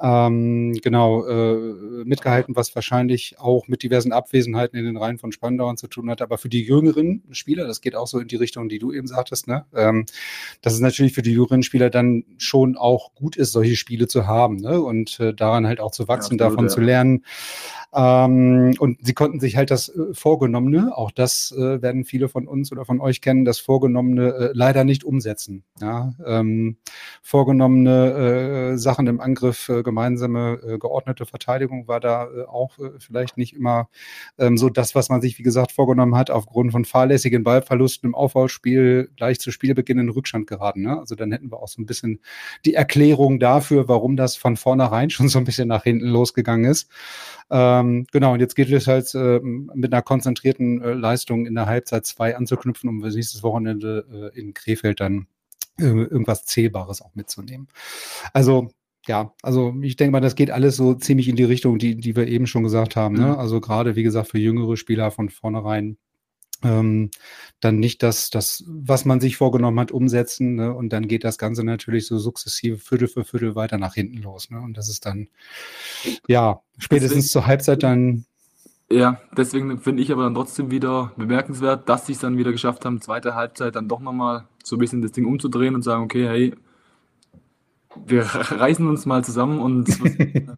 Ähm, 0.00 0.74
genau, 0.82 1.26
äh, 1.26 2.04
mitgehalten, 2.04 2.54
was 2.56 2.74
wahrscheinlich 2.74 3.36
auch 3.38 3.68
mit 3.68 3.82
diversen 3.82 4.12
Abwesenheiten 4.12 4.78
in 4.78 4.84
den 4.84 4.96
Reihen 4.96 5.18
von 5.18 5.32
Spandauern 5.32 5.76
zu 5.76 5.86
tun 5.86 6.10
hat. 6.10 6.22
Aber 6.22 6.38
für 6.38 6.48
die 6.48 6.62
jüngeren 6.62 7.22
Spieler, 7.30 7.66
das 7.66 7.80
geht 7.80 7.96
auch 7.96 8.06
so 8.06 8.18
in 8.18 8.28
die 8.28 8.36
Richtung, 8.36 8.68
die 8.68 8.78
du 8.78 8.92
eben 8.92 9.06
sagtest, 9.06 9.48
ne? 9.48 9.64
Ähm, 9.74 10.06
das 10.60 10.74
ist 10.74 10.80
natürlich 10.80 11.12
für 11.12 11.22
die 11.22 11.32
jüngeren 11.32 11.62
Spieler 11.62 11.90
dann 11.90 12.24
schon 12.38 12.76
auch 12.76 13.14
gut 13.14 13.36
ist, 13.36 13.52
solche 13.52 13.76
Spiele 13.76 14.08
zu 14.08 14.26
haben 14.26 14.56
ne? 14.56 14.80
und 14.80 15.18
äh, 15.20 15.34
daran 15.34 15.66
halt 15.66 15.80
auch 15.80 15.90
zu 15.90 16.08
wachsen, 16.08 16.38
ja, 16.38 16.48
davon 16.48 16.66
ja. 16.66 16.68
zu 16.68 16.80
lernen. 16.80 17.24
Ähm, 17.94 18.74
und 18.78 18.98
sie 19.06 19.14
konnten 19.14 19.40
sich 19.40 19.56
halt 19.56 19.70
das 19.70 19.88
äh, 19.88 20.12
Vorgenommene, 20.12 20.96
auch 20.96 21.10
das 21.10 21.52
äh, 21.52 21.80
werden 21.80 22.04
viele 22.04 22.28
von 22.28 22.46
uns 22.46 22.72
oder 22.72 22.84
von 22.84 23.00
euch 23.00 23.20
kennen, 23.20 23.44
das 23.44 23.58
Vorgenommene 23.58 24.34
äh, 24.34 24.50
leider 24.52 24.84
nicht 24.84 25.04
umsetzen. 25.04 25.64
Ja? 25.80 26.14
Ähm, 26.24 26.76
vorgenommene 27.26 28.74
äh, 28.74 28.78
Sachen 28.78 29.08
im 29.08 29.20
Angriff, 29.20 29.68
äh, 29.68 29.82
gemeinsame 29.82 30.60
äh, 30.64 30.78
geordnete 30.78 31.26
Verteidigung 31.26 31.88
war 31.88 31.98
da 31.98 32.28
auch 32.46 32.78
vielleicht 32.98 33.36
nicht 33.36 33.54
immer 33.54 33.88
ähm, 34.38 34.56
so 34.56 34.68
das, 34.68 34.94
was 34.94 35.08
man 35.08 35.20
sich, 35.20 35.36
wie 35.38 35.42
gesagt, 35.42 35.72
vorgenommen 35.72 36.14
hat, 36.14 36.30
aufgrund 36.30 36.70
von 36.70 36.84
fahrlässigen 36.84 37.42
Ballverlusten 37.42 38.10
im 38.10 38.14
Aufbauspiel 38.14 39.10
gleich 39.16 39.40
zu 39.40 39.50
Spielbeginn 39.50 39.98
in 39.98 40.08
Rückstand 40.08 40.46
geraten. 40.46 40.82
Ne? 40.82 40.98
Also 40.98 41.16
dann 41.16 41.32
hätten 41.32 41.50
wir 41.50 41.58
auch 41.58 41.66
so 41.66 41.82
ein 41.82 41.86
bisschen 41.86 42.20
die 42.64 42.74
Erklärung 42.74 43.40
dafür, 43.40 43.88
warum 43.88 44.16
das 44.16 44.36
von 44.36 44.56
vornherein 44.56 45.10
schon 45.16 45.28
so 45.28 45.38
ein 45.38 45.44
bisschen 45.44 45.66
nach 45.66 45.82
hinten 45.82 46.06
losgegangen 46.06 46.70
ist. 46.70 46.88
Ähm, 47.50 48.06
genau, 48.12 48.34
und 48.34 48.40
jetzt 48.40 48.54
geht 48.54 48.70
es 48.70 48.86
halt 48.86 49.12
äh, 49.14 49.40
mit 49.40 49.92
einer 49.92 50.02
konzentrierten 50.02 50.80
äh, 50.80 50.92
Leistung 50.92 51.46
in 51.46 51.56
der 51.56 51.66
Halbzeit 51.66 52.06
2 52.06 52.36
anzuknüpfen, 52.36 52.88
um 52.88 52.98
nächstes 52.98 53.42
Wochenende 53.42 54.32
äh, 54.34 54.38
in 54.38 54.54
Krefeld 54.54 55.00
dann 55.00 55.22
äh, 55.22 55.35
irgendwas 55.78 56.44
Zählbares 56.44 57.02
auch 57.02 57.14
mitzunehmen. 57.14 57.68
Also 58.32 58.70
ja, 59.06 59.32
also 59.42 59.74
ich 59.82 59.96
denke 59.96 60.12
mal, 60.12 60.20
das 60.20 60.34
geht 60.34 60.50
alles 60.50 60.76
so 60.76 60.94
ziemlich 60.94 61.28
in 61.28 61.36
die 61.36 61.44
Richtung, 61.44 61.78
die, 61.78 61.96
die 61.96 62.16
wir 62.16 62.26
eben 62.26 62.46
schon 62.46 62.64
gesagt 62.64 62.96
haben. 62.96 63.14
Ne? 63.14 63.26
Mhm. 63.26 63.38
Also 63.38 63.60
gerade, 63.60 63.94
wie 63.94 64.02
gesagt, 64.02 64.30
für 64.30 64.38
jüngere 64.38 64.76
Spieler 64.76 65.10
von 65.10 65.28
vornherein 65.28 65.96
ähm, 66.62 67.10
dann 67.60 67.78
nicht 67.78 68.02
das, 68.02 68.30
das, 68.30 68.64
was 68.66 69.04
man 69.04 69.20
sich 69.20 69.36
vorgenommen 69.36 69.78
hat, 69.78 69.92
umsetzen. 69.92 70.56
Ne? 70.56 70.74
Und 70.74 70.92
dann 70.92 71.06
geht 71.06 71.22
das 71.22 71.38
Ganze 71.38 71.62
natürlich 71.64 72.06
so 72.06 72.18
sukzessive 72.18 72.78
Viertel 72.78 73.08
für 73.08 73.24
Viertel 73.24 73.54
weiter 73.54 73.78
nach 73.78 73.94
hinten 73.94 74.18
los. 74.18 74.50
Ne? 74.50 74.60
Und 74.60 74.76
das 74.76 74.88
ist 74.88 75.06
dann, 75.06 75.28
ja, 76.26 76.62
spätestens 76.78 77.24
deswegen, 77.24 77.32
zur 77.32 77.46
Halbzeit 77.46 77.82
dann. 77.82 78.24
Ja, 78.90 79.20
deswegen 79.36 79.78
finde 79.80 80.02
ich 80.02 80.10
aber 80.10 80.24
dann 80.24 80.34
trotzdem 80.34 80.70
wieder 80.70 81.12
bemerkenswert, 81.16 81.88
dass 81.88 82.06
sie 82.06 82.12
es 82.12 82.20
dann 82.20 82.38
wieder 82.38 82.52
geschafft 82.52 82.84
haben, 82.84 83.00
zweite 83.00 83.34
Halbzeit 83.34 83.76
dann 83.76 83.88
doch 83.88 84.00
nochmal 84.00 84.48
so 84.66 84.74
ein 84.74 84.80
bisschen 84.80 85.00
das 85.00 85.12
Ding 85.12 85.26
umzudrehen 85.26 85.76
und 85.76 85.82
sagen, 85.82 86.02
okay, 86.02 86.26
hey, 86.26 86.54
wir 88.04 88.22
reißen 88.24 88.86
uns 88.86 89.06
mal 89.06 89.24
zusammen 89.24 89.60
und 89.60 89.88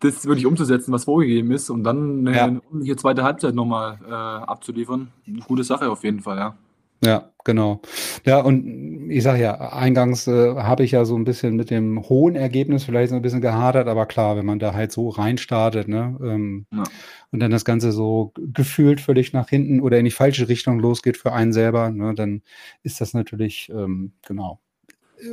das 0.00 0.26
wirklich 0.26 0.46
umzusetzen, 0.46 0.92
was 0.92 1.04
vorgegeben 1.04 1.52
ist 1.52 1.70
und 1.70 1.84
dann 1.84 2.26
eine, 2.26 2.60
ja. 2.82 2.96
zweite 2.96 3.22
Halbzeit 3.22 3.54
nochmal 3.54 4.00
äh, 4.04 4.12
abzuliefern. 4.12 5.12
Eine 5.28 5.38
gute 5.42 5.62
Sache 5.62 5.88
auf 5.90 6.02
jeden 6.02 6.20
Fall, 6.20 6.38
ja. 6.38 6.56
Ja, 7.02 7.32
genau. 7.44 7.80
Ja, 8.26 8.40
und 8.40 9.10
ich 9.10 9.22
sage 9.22 9.42
ja, 9.42 9.72
eingangs 9.72 10.26
äh, 10.26 10.54
habe 10.56 10.84
ich 10.84 10.90
ja 10.90 11.06
so 11.06 11.16
ein 11.16 11.24
bisschen 11.24 11.56
mit 11.56 11.70
dem 11.70 12.02
hohen 12.08 12.36
Ergebnis 12.36 12.84
vielleicht 12.84 13.10
so 13.10 13.16
ein 13.16 13.22
bisschen 13.22 13.40
gehadert, 13.40 13.88
aber 13.88 14.04
klar, 14.04 14.36
wenn 14.36 14.44
man 14.44 14.58
da 14.58 14.74
halt 14.74 14.92
so 14.92 15.08
reinstartet, 15.08 15.88
ne, 15.88 16.18
ähm, 16.22 16.66
ja. 16.70 16.84
und 17.30 17.40
dann 17.40 17.50
das 17.50 17.64
Ganze 17.64 17.92
so 17.92 18.32
gefühlt 18.36 19.00
völlig 19.00 19.32
nach 19.32 19.48
hinten 19.48 19.80
oder 19.80 19.98
in 19.98 20.04
die 20.04 20.10
falsche 20.10 20.48
Richtung 20.48 20.78
losgeht 20.78 21.16
für 21.16 21.32
einen 21.32 21.54
selber, 21.54 21.90
ne, 21.90 22.14
dann 22.14 22.42
ist 22.82 23.00
das 23.00 23.14
natürlich, 23.14 23.70
ähm, 23.70 24.12
genau, 24.26 24.60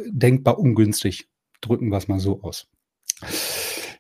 denkbar 0.08 0.60
ungünstig. 0.60 1.28
Drücken 1.60 1.90
wir 1.90 1.98
es 1.98 2.08
mal 2.08 2.20
so 2.20 2.42
aus. 2.44 2.68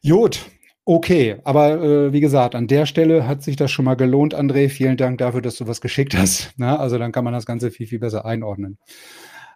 Jod, 0.01 0.45
Okay, 0.89 1.41
aber 1.43 1.83
äh, 1.83 2.13
wie 2.13 2.21
gesagt, 2.21 2.55
an 2.55 2.67
der 2.67 2.85
Stelle 2.85 3.27
hat 3.27 3.43
sich 3.43 3.57
das 3.57 3.69
schon 3.71 3.83
mal 3.83 3.95
gelohnt, 3.95 4.33
André. 4.33 4.69
Vielen 4.69 4.95
Dank 4.95 5.17
dafür, 5.17 5.41
dass 5.41 5.57
du 5.57 5.67
was 5.67 5.81
geschickt 5.81 6.15
hast. 6.15 6.53
Na, 6.57 6.77
also 6.77 6.97
dann 6.97 7.11
kann 7.11 7.25
man 7.25 7.33
das 7.33 7.45
Ganze 7.45 7.71
viel, 7.71 7.87
viel 7.87 7.99
besser 7.99 8.23
einordnen. 8.23 8.77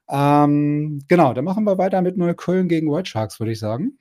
Ähm, 0.10 1.02
genau, 1.08 1.34
dann 1.34 1.46
machen 1.46 1.64
wir 1.64 1.78
weiter 1.78 2.02
mit 2.02 2.18
Neukölln 2.18 2.68
gegen 2.68 2.92
White 2.92 3.10
Sharks, 3.10 3.40
würde 3.40 3.54
ich 3.54 3.60
sagen. 3.60 3.98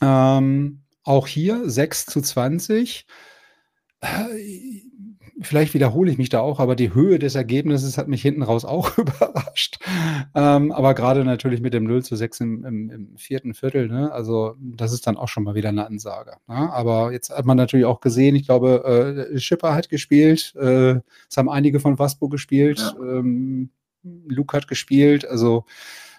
Ähm, 0.00 0.82
auch 1.02 1.26
hier 1.26 1.68
6 1.68 2.06
zu 2.06 2.20
20 2.20 3.04
vielleicht 5.40 5.74
wiederhole 5.74 6.10
ich 6.10 6.18
mich 6.18 6.28
da 6.28 6.40
auch, 6.40 6.60
aber 6.60 6.76
die 6.76 6.94
Höhe 6.94 7.18
des 7.18 7.34
Ergebnisses 7.34 7.96
hat 7.98 8.08
mich 8.08 8.22
hinten 8.22 8.42
raus 8.42 8.64
auch 8.64 8.96
überrascht. 8.98 9.78
Ähm, 10.34 10.72
aber 10.72 10.94
gerade 10.94 11.24
natürlich 11.24 11.60
mit 11.60 11.74
dem 11.74 11.84
0 11.84 12.04
zu 12.04 12.16
6 12.16 12.40
im, 12.40 12.64
im, 12.64 12.90
im, 12.90 13.16
vierten 13.16 13.54
Viertel, 13.54 13.88
ne? 13.88 14.12
also 14.12 14.54
das 14.58 14.92
ist 14.92 15.06
dann 15.06 15.16
auch 15.16 15.28
schon 15.28 15.44
mal 15.44 15.54
wieder 15.54 15.70
eine 15.70 15.86
Ansage. 15.86 16.32
Ne? 16.46 16.72
Aber 16.72 17.12
jetzt 17.12 17.30
hat 17.30 17.46
man 17.46 17.56
natürlich 17.56 17.86
auch 17.86 18.00
gesehen, 18.00 18.36
ich 18.36 18.44
glaube, 18.44 19.28
äh, 19.34 19.38
Schipper 19.38 19.74
hat 19.74 19.88
gespielt, 19.88 20.54
äh, 20.56 21.00
es 21.28 21.36
haben 21.36 21.48
einige 21.48 21.80
von 21.80 21.98
Waspo 21.98 22.28
gespielt, 22.28 22.78
ja. 22.78 23.18
ähm, 23.18 23.70
Luke 24.02 24.56
hat 24.56 24.68
gespielt, 24.68 25.26
also 25.26 25.64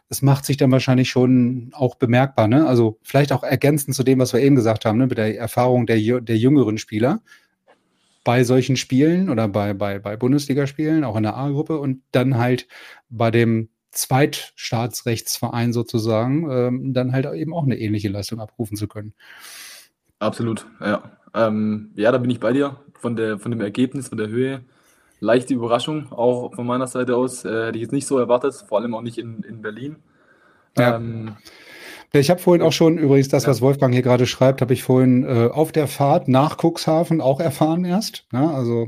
das 0.09 0.21
macht 0.21 0.45
sich 0.45 0.57
dann 0.57 0.71
wahrscheinlich 0.71 1.09
schon 1.09 1.71
auch 1.73 1.95
bemerkbar. 1.95 2.47
Ne? 2.47 2.67
Also 2.67 2.99
vielleicht 3.01 3.31
auch 3.31 3.43
ergänzend 3.43 3.95
zu 3.95 4.03
dem, 4.03 4.19
was 4.19 4.33
wir 4.33 4.41
eben 4.41 4.55
gesagt 4.55 4.85
haben, 4.85 4.99
ne? 4.99 5.07
mit 5.07 5.17
der 5.17 5.37
Erfahrung 5.37 5.87
der, 5.87 6.21
der 6.21 6.37
jüngeren 6.37 6.77
Spieler 6.77 7.21
bei 8.23 8.43
solchen 8.43 8.77
Spielen 8.77 9.29
oder 9.29 9.47
bei, 9.47 9.73
bei, 9.73 9.99
bei 9.99 10.15
Bundesligaspielen, 10.15 11.03
auch 11.03 11.15
in 11.15 11.23
der 11.23 11.35
A-Gruppe 11.35 11.77
und 11.77 12.01
dann 12.11 12.37
halt 12.37 12.67
bei 13.09 13.31
dem 13.31 13.69
Zweitstaatsrechtsverein 13.91 15.71
sozusagen, 15.71 16.49
ähm, 16.49 16.93
dann 16.93 17.11
halt 17.11 17.25
eben 17.33 17.53
auch 17.53 17.63
eine 17.63 17.77
ähnliche 17.77 18.09
Leistung 18.09 18.39
abrufen 18.39 18.75
zu 18.75 18.87
können. 18.87 19.13
Absolut, 20.19 20.65
ja. 20.79 21.03
Ähm, 21.33 21.91
ja, 21.95 22.11
da 22.11 22.17
bin 22.17 22.29
ich 22.29 22.39
bei 22.39 22.53
dir. 22.53 22.77
Von, 22.99 23.15
der, 23.15 23.37
von 23.37 23.51
dem 23.51 23.59
Ergebnis, 23.59 24.07
von 24.07 24.17
der 24.17 24.29
Höhe. 24.29 24.63
Leichte 25.19 25.53
Überraschung, 25.53 26.11
auch 26.11 26.53
von 26.53 26.65
meiner 26.65 26.87
Seite 26.87 27.15
aus. 27.15 27.43
Äh, 27.43 27.67
hätte 27.67 27.77
ich 27.77 27.83
jetzt 27.83 27.91
nicht 27.91 28.07
so 28.07 28.17
erwartet, 28.17 28.53
vor 28.67 28.79
allem 28.79 28.93
auch 28.95 29.01
nicht 29.01 29.17
in, 29.17 29.43
in 29.43 29.61
Berlin. 29.61 29.97
Ja. 30.77 30.95
Ähm, 30.95 31.35
ich 32.19 32.29
habe 32.29 32.39
vorhin 32.39 32.61
auch 32.61 32.71
schon, 32.71 32.97
übrigens 32.97 33.27
das, 33.27 33.43
ja. 33.43 33.49
was 33.49 33.61
Wolfgang 33.61 33.93
hier 33.93 34.03
gerade 34.03 34.27
schreibt, 34.27 34.61
habe 34.61 34.73
ich 34.73 34.83
vorhin 34.83 35.23
äh, 35.23 35.49
auf 35.51 35.71
der 35.71 35.87
Fahrt 35.87 36.27
nach 36.27 36.57
Cuxhaven 36.57 37.21
auch 37.21 37.39
erfahren 37.39 37.85
erst. 37.85 38.25
Ja, 38.31 38.41
ne? 38.41 38.53
also 38.53 38.87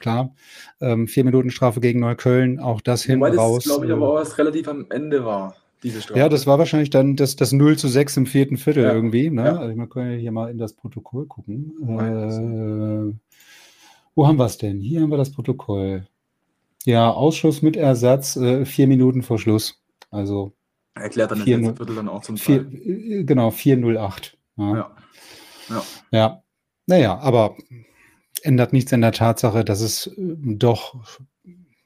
klar, 0.00 0.34
ähm, 0.80 1.06
vier 1.06 1.24
Minuten 1.24 1.50
Strafe 1.50 1.80
gegen 1.80 2.00
Neukölln, 2.00 2.58
auch 2.58 2.80
das 2.80 3.04
hinten 3.04 3.20
Wobei 3.20 3.36
raus. 3.36 3.64
Das 3.64 3.72
glaube 3.72 3.86
ich 3.86 3.92
aber 3.92 4.12
auch 4.12 4.18
erst 4.18 4.38
relativ 4.38 4.66
am 4.68 4.86
Ende 4.90 5.24
war. 5.24 5.54
Diese 5.82 6.02
Strafe. 6.02 6.18
Ja, 6.18 6.28
das 6.28 6.46
war 6.46 6.58
wahrscheinlich 6.58 6.90
dann 6.90 7.14
das, 7.14 7.36
das 7.36 7.52
0 7.52 7.78
zu 7.78 7.86
6 7.86 8.16
im 8.16 8.26
vierten 8.26 8.56
Viertel 8.56 8.82
ja. 8.82 8.92
irgendwie. 8.92 9.30
Ne? 9.30 9.44
Ja. 9.44 9.56
Also 9.56 9.76
wir 9.76 9.86
können 9.86 10.18
hier 10.18 10.32
mal 10.32 10.50
in 10.50 10.58
das 10.58 10.72
Protokoll 10.72 11.26
gucken. 11.26 11.72
Äh, 11.82 13.14
wo 14.16 14.26
haben 14.26 14.38
wir 14.38 14.46
es 14.46 14.58
denn? 14.58 14.80
Hier 14.80 15.02
haben 15.02 15.10
wir 15.10 15.18
das 15.18 15.30
Protokoll. 15.30 16.08
Ja, 16.84 17.10
Ausschuss 17.10 17.62
mit 17.62 17.76
Ersatz, 17.76 18.36
äh, 18.36 18.64
vier 18.64 18.88
Minuten 18.88 19.22
vor 19.22 19.38
Schluss. 19.38 19.80
Also 20.10 20.54
Erklärt 21.00 21.30
dann 21.30 21.42
4, 21.42 21.58
das 21.58 21.76
Viertel 21.76 21.96
dann 21.96 22.08
auch 22.08 22.22
zum 22.22 22.36
Teil. 22.36 22.66
4, 22.70 23.20
äh, 23.20 23.24
genau, 23.24 23.50
408. 23.50 24.36
Ja. 24.56 24.74
Ja. 24.74 24.90
ja. 25.68 25.82
ja. 26.10 26.42
Naja, 26.86 27.18
aber 27.18 27.56
ändert 28.42 28.72
nichts 28.72 28.92
an 28.92 29.02
der 29.02 29.12
Tatsache, 29.12 29.64
dass 29.64 29.80
es 29.80 30.06
äh, 30.06 30.12
doch, 30.16 30.94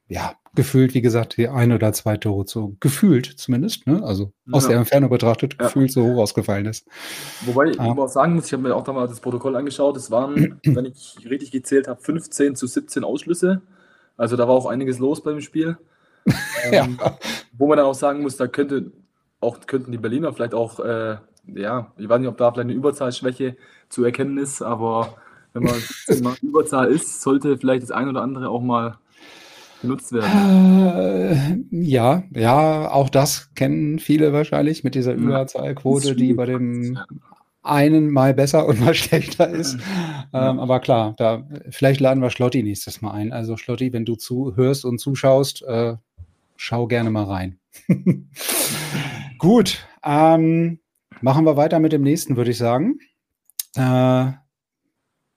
ja, 0.09 0.35
gefühlt, 0.55 0.95
wie 0.95 1.01
gesagt, 1.01 1.37
die 1.39 1.49
ein 1.49 1.73
oder 1.73 1.93
zwei 1.93 2.17
Tore 2.17 2.45
so 2.47 2.77
gefühlt 2.81 3.27
zumindest, 3.27 3.87
ne? 3.87 4.03
also 4.05 4.33
aus 4.51 4.65
ja. 4.65 4.71
der 4.71 4.79
Entfernung 4.79 5.11
betrachtet, 5.11 5.57
ja. 5.59 5.67
gefühlt 5.67 5.91
so 5.91 6.05
hoch 6.05 6.19
ausgefallen 6.19 6.67
ist. 6.67 6.87
Wobei 7.47 7.71
ich 7.71 7.81
ah. 7.81 7.93
auch 7.93 8.09
sagen 8.09 8.35
muss, 8.35 8.47
ich 8.47 8.53
habe 8.53 8.63
mir 8.63 8.77
auch 8.77 8.85
damals 8.85 9.11
das 9.11 9.21
Protokoll 9.21 9.57
angeschaut, 9.57 9.97
es 9.97 10.11
waren, 10.11 10.61
wenn 10.65 10.85
ich 10.85 11.17
richtig 11.29 11.51
gezählt 11.51 11.89
habe, 11.89 12.01
15 12.01 12.55
zu 12.57 12.67
17 12.67 13.05
Ausschlüsse. 13.05 13.63
Also 14.17 14.37
da 14.37 14.47
war 14.47 14.55
auch 14.55 14.67
einiges 14.67 14.99
los 14.99 15.23
beim 15.23 15.41
Spiel. 15.41 15.79
ähm, 16.71 16.99
ja. 17.01 17.17
Wo 17.57 17.67
man 17.67 17.79
dann 17.79 17.87
auch 17.87 17.95
sagen 17.95 18.23
muss, 18.23 18.37
da 18.37 18.47
könnte 18.47 18.93
auch 19.43 19.61
könnten 19.67 19.93
die 19.93 19.99
Berliner 19.99 20.33
vielleicht 20.33 20.55
auch, 20.55 20.81
äh, 20.81 21.17
ja, 21.47 21.93
ich 21.97 22.09
weiß 22.09 22.21
nicht, 22.21 22.29
ob 22.29 22.39
da 22.39 22.51
vielleicht 22.51 22.69
eine 22.69 22.75
Überzahlschwäche 22.75 23.57
zu 23.89 24.05
erkennen 24.05 24.39
ist, 24.39 24.63
aber 24.63 25.17
wenn 25.53 25.65
man, 25.65 25.75
wenn 26.07 26.23
man 26.23 26.37
Überzahl 26.43 26.89
ist, 26.89 27.23
sollte 27.23 27.59
vielleicht 27.59 27.83
das 27.83 27.91
ein 27.91 28.09
oder 28.09 28.23
andere 28.23 28.49
auch 28.49 28.63
mal 28.63 28.99
genutzt 29.83 30.13
werden. 30.13 30.87
Äh, 30.87 31.59
ja, 31.71 32.23
ja, 32.35 32.91
auch 32.91 33.11
das 33.11 33.53
kennen 33.55 33.99
viele 33.99 34.33
wahrscheinlich 34.33 34.85
mit 34.85 34.95
dieser 34.95 35.13
Überzahlquote, 35.13 36.15
die 36.15 36.35
bei 36.35 36.47
dem 36.47 36.99
einen 37.63 38.11
mal 38.11 38.35
besser 38.35 38.67
und 38.67 38.81
mal 38.81 38.95
schlechter 38.95 39.49
ist. 39.49 39.79
Ja. 40.33 40.51
Ähm, 40.51 40.61
aber 40.61 40.81
klar, 40.81 41.15
da 41.17 41.47
vielleicht 41.71 42.01
laden 42.01 42.23
wir 42.23 42.31
Schlotti 42.31 42.63
nächstes 42.63 43.03
Mal 43.03 43.13
ein. 43.13 43.33
Also 43.33 43.57
Schlotti, 43.57 43.93
wenn 43.93 44.05
du 44.05 44.15
zuhörst 44.17 44.85
und 44.85 44.99
zuschaust, 44.99 45.63
äh, 45.63 45.97
schau 46.57 46.87
gerne 46.87 47.11
mal 47.11 47.25
rein. 47.25 47.59
Gut, 49.43 49.85
ähm, 50.05 50.79
machen 51.21 51.45
wir 51.45 51.57
weiter 51.57 51.81
mit 51.81 51.91
dem 51.91 52.03
nächsten, 52.03 52.37
würde 52.37 52.53
ich 52.53 52.59
sagen. 52.59 53.01
Äh, 53.75 54.31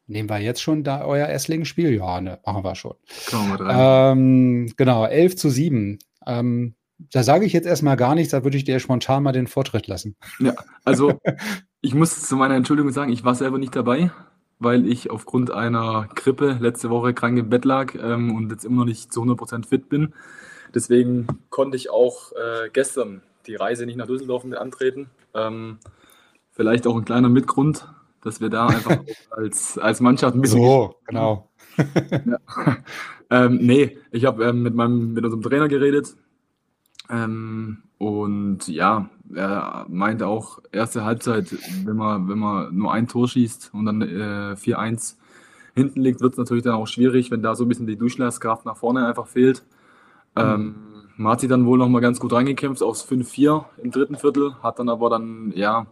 Nehmen 0.06 0.30
wir 0.30 0.38
jetzt 0.38 0.62
schon 0.62 0.84
da 0.84 1.04
euer 1.04 1.28
Esslingen-Spiel? 1.28 1.96
Ja, 1.96 2.22
ne, 2.22 2.40
machen 2.46 2.64
wir 2.64 2.76
schon. 2.76 2.94
Wir 3.32 3.68
ähm, 3.68 4.72
genau, 4.78 5.08
11 5.08 5.38
zu 5.38 5.50
7. 5.50 5.98
Ähm, 6.28 6.76
da 7.00 7.24
sage 7.24 7.48
ich 7.48 7.54
jetzt 7.54 7.66
erstmal 7.66 7.98
gar 7.98 8.14
nichts, 8.14 8.30
da 8.30 8.44
würde 8.44 8.58
ich 8.58 8.64
dir 8.64 8.80
spontan 8.80 9.24
mal 9.24 9.32
den 9.32 9.48
Vortritt 9.48 9.88
lassen. 9.88 10.16
Ja, 10.38 10.54
also 10.84 11.20
ich 11.82 11.96
muss 11.96 12.28
zu 12.28 12.36
meiner 12.36 12.54
Entschuldigung 12.54 12.92
sagen, 12.92 13.12
ich 13.12 13.24
war 13.24 13.34
selber 13.34 13.58
nicht 13.58 13.76
dabei, 13.76 14.12
weil 14.60 14.88
ich 14.88 15.10
aufgrund 15.10 15.50
einer 15.50 16.10
Grippe 16.14 16.60
letzte 16.62 16.92
Woche 16.92 17.16
krank 17.16 17.40
im 17.40 17.50
Bett 17.50 17.66
lag 17.66 17.96
ähm, 17.96 18.36
und 18.36 18.52
jetzt 18.52 18.66
immer 18.66 18.82
noch 18.82 18.86
nicht 18.86 19.12
zu 19.12 19.24
100% 19.24 19.68
fit 19.68 19.90
bin. 19.90 20.14
Deswegen 20.76 21.26
konnte 21.50 21.76
ich 21.76 21.90
auch 21.90 22.34
äh, 22.34 22.70
gestern 22.72 23.24
die 23.48 23.56
Reise 23.56 23.86
nicht 23.86 23.98
nach 23.98 24.08
Düsseldorf 24.08 24.44
mit 24.44 24.58
antreten. 24.58 25.10
Ähm, 25.34 25.78
vielleicht 26.52 26.88
auch 26.88 26.96
ein 26.96 27.06
kleiner 27.06 27.30
Mitgrund, 27.30 27.88
dass 28.22 28.42
wir 28.42 28.50
da 28.50 28.68
einfach 28.68 28.98
als, 29.32 29.78
als 29.78 30.02
Mannschaft 30.02 30.36
ein 30.36 30.42
bisschen. 30.42 30.62
So, 30.62 30.96
genau. 31.06 31.50
ja. 31.78 32.38
ähm, 33.30 33.60
nee, 33.62 33.98
ich 34.12 34.26
habe 34.26 34.46
ähm, 34.46 34.64
mit, 34.64 34.76
mit 34.76 35.24
unserem 35.24 35.42
Trainer 35.42 35.68
geredet. 35.68 36.16
Ähm, 37.10 37.84
und 37.98 38.68
ja, 38.68 39.10
er 39.34 39.86
meinte 39.88 40.28
auch, 40.28 40.60
erste 40.72 41.06
Halbzeit, 41.06 41.56
wenn 41.86 41.96
man, 41.96 42.28
wenn 42.28 42.40
man 42.40 42.76
nur 42.76 42.92
ein 42.94 43.08
Tor 43.08 43.28
schießt 43.28 43.72
und 43.74 43.86
dann 43.86 44.02
äh, 44.02 44.56
4-1 44.56 45.16
hinten 45.76 46.02
liegt, 46.02 46.22
wird 46.22 46.34
es 46.34 46.38
natürlich 46.38 46.64
dann 46.64 46.76
auch 46.76 46.88
schwierig, 46.88 47.32
wenn 47.32 47.42
da 47.42 47.56
so 47.56 47.66
ein 47.66 47.70
bisschen 47.70 47.88
die 47.88 47.98
Durchschlagskraft 47.98 48.66
nach 48.66 48.78
vorne 48.78 49.08
einfach 49.08 49.28
fehlt. 49.28 49.64
Mhm. 50.36 50.42
Ähm, 50.42 50.76
man 51.18 51.34
hat 51.34 51.40
sich 51.40 51.50
dann 51.50 51.66
wohl 51.66 51.78
noch 51.78 51.90
mal 51.90 52.02
ganz 52.02 52.20
gut 52.20 52.34
reingekämpft 52.34 52.84
aufs 52.84 53.08
5-4 53.08 53.66
im 53.82 53.92
dritten 53.92 54.16
Viertel, 54.16 54.56
hat 54.62 54.80
dann 54.80 54.90
aber 54.90 55.10
dann, 55.10 55.54
ja, 55.56 55.88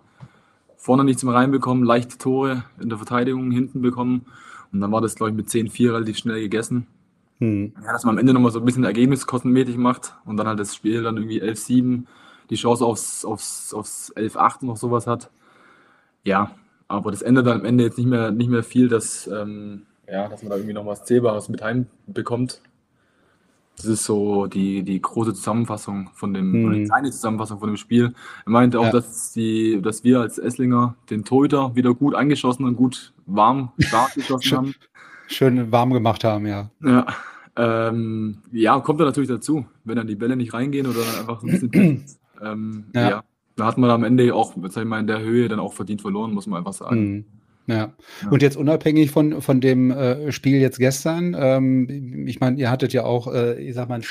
vorne 0.77 1.03
nichts 1.03 1.23
mehr 1.23 1.33
reinbekommen, 1.33 1.83
leichte 1.83 2.17
Tore 2.17 2.65
in 2.79 2.89
der 2.89 2.97
Verteidigung 2.97 3.51
hinten 3.51 3.81
bekommen. 3.81 4.25
Und 4.71 4.81
dann 4.81 4.91
war 4.91 5.01
das, 5.01 5.15
glaube 5.15 5.29
ich, 5.31 5.35
mit 5.37 5.47
10-4 5.47 5.93
relativ 5.93 6.17
schnell 6.17 6.41
gegessen. 6.41 6.87
Hm. 7.39 7.73
Ja, 7.85 7.93
dass 7.93 8.03
man 8.03 8.15
am 8.15 8.19
Ende 8.19 8.33
nochmal 8.33 8.51
so 8.51 8.59
ein 8.59 8.65
bisschen 8.65 8.83
ergebniskostenmäßig 8.83 9.77
macht 9.77 10.15
und 10.25 10.37
dann 10.37 10.47
halt 10.47 10.59
das 10.59 10.75
Spiel 10.75 11.03
dann 11.03 11.17
irgendwie 11.17 11.41
11-7, 11.41 12.03
die 12.49 12.55
Chance 12.55 12.85
aufs, 12.85 13.23
aufs, 13.23 13.73
aufs 13.73 14.13
11-8 14.15 14.65
noch 14.65 14.77
sowas 14.77 15.07
hat. 15.07 15.29
Ja, 16.23 16.51
aber 16.87 17.11
das 17.11 17.21
ändert 17.21 17.47
dann 17.47 17.61
am 17.61 17.65
Ende 17.65 17.83
jetzt 17.83 17.97
nicht 17.97 18.07
mehr, 18.07 18.31
nicht 18.31 18.49
mehr 18.49 18.63
viel, 18.63 18.89
dass, 18.89 19.27
ähm, 19.27 19.83
ja, 20.07 20.27
dass 20.27 20.43
man 20.43 20.49
da 20.49 20.57
irgendwie 20.57 20.73
noch 20.73 20.85
was 20.85 21.05
Zählbares 21.05 21.49
mit 21.49 21.61
heimbekommt. 21.63 22.61
Das 23.75 23.85
ist 23.85 24.05
so 24.05 24.47
die, 24.47 24.83
die 24.83 25.01
große 25.01 25.33
Zusammenfassung 25.33 26.11
von 26.13 26.33
dem, 26.33 26.53
hm. 26.53 26.73
die 26.73 26.83
kleine 26.85 27.11
Zusammenfassung 27.11 27.59
von 27.59 27.69
dem 27.69 27.77
Spiel. 27.77 28.13
Er 28.45 28.51
meinte 28.51 28.79
auch, 28.79 28.85
ja. 28.85 28.91
dass, 28.91 29.33
die, 29.33 29.81
dass 29.81 30.03
wir 30.03 30.21
als 30.21 30.37
Esslinger 30.37 30.95
den 31.09 31.23
Torhüter 31.23 31.75
wieder 31.75 31.93
gut 31.93 32.15
angeschossen 32.15 32.65
und 32.65 32.75
gut 32.75 33.13
warm, 33.25 33.71
stark 33.79 34.13
geschossen 34.15 34.43
schön, 34.43 34.57
haben. 34.57 34.75
Schön 35.27 35.71
warm 35.71 35.93
gemacht 35.93 36.23
haben, 36.23 36.45
ja. 36.45 36.69
Ja, 36.83 37.07
ähm, 37.55 38.39
ja 38.51 38.79
kommt 38.79 38.99
dann 38.99 39.07
natürlich 39.07 39.29
dazu, 39.29 39.65
wenn 39.83 39.95
dann 39.95 40.07
die 40.07 40.15
Bälle 40.15 40.35
nicht 40.35 40.53
reingehen 40.53 40.87
oder 40.87 40.99
dann 40.99 41.19
einfach 41.19 41.41
so 41.41 41.47
ein 41.47 41.51
bisschen. 41.51 42.05
ähm, 42.41 42.85
ja. 42.93 43.09
ja. 43.09 43.23
da 43.55 43.65
hat 43.65 43.77
man 43.77 43.89
am 43.89 44.03
Ende 44.03 44.33
auch, 44.35 44.53
sag 44.69 44.83
ich 44.83 44.89
mal, 44.89 44.99
in 44.99 45.07
der 45.07 45.21
Höhe 45.21 45.49
dann 45.49 45.59
auch 45.59 45.73
verdient 45.73 46.01
verloren, 46.01 46.33
muss 46.33 46.47
man 46.47 46.59
einfach 46.59 46.73
sagen. 46.73 46.95
Hm. 46.95 47.25
Ja. 47.67 47.75
ja. 47.75 48.29
Und 48.29 48.41
jetzt 48.41 48.57
unabhängig 48.57 49.11
von, 49.11 49.41
von 49.41 49.61
dem 49.61 49.91
äh, 49.91 50.31
Spiel 50.31 50.59
jetzt 50.59 50.79
gestern, 50.79 51.35
ähm, 51.37 52.27
ich 52.27 52.39
meine, 52.39 52.59
ihr 52.59 52.69
hattet 52.69 52.93
ja 52.93 53.03
auch, 53.03 53.33
äh, 53.33 53.61
ich 53.61 53.75
sag 53.75 53.89
mal, 53.89 53.95
einen, 53.95 54.05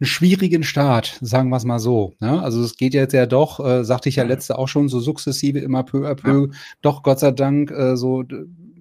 einen 0.00 0.06
schwierigen 0.06 0.62
Start, 0.62 1.18
sagen 1.20 1.48
wir 1.50 1.56
es 1.56 1.64
mal 1.64 1.78
so. 1.78 2.14
Ne? 2.20 2.42
Also 2.42 2.62
es 2.62 2.76
geht 2.76 2.94
jetzt 2.94 3.14
ja 3.14 3.26
doch, 3.26 3.64
äh, 3.64 3.84
sagte 3.84 4.08
ich 4.08 4.16
ja 4.16 4.24
letzte 4.24 4.58
auch 4.58 4.68
schon, 4.68 4.88
so 4.88 5.00
sukzessive 5.00 5.58
immer 5.58 5.82
peu 5.82 6.08
à 6.08 6.14
peu, 6.14 6.48
ja. 6.48 6.58
doch 6.82 7.02
Gott 7.02 7.20
sei 7.20 7.30
Dank 7.30 7.70
äh, 7.70 7.96
so 7.96 8.24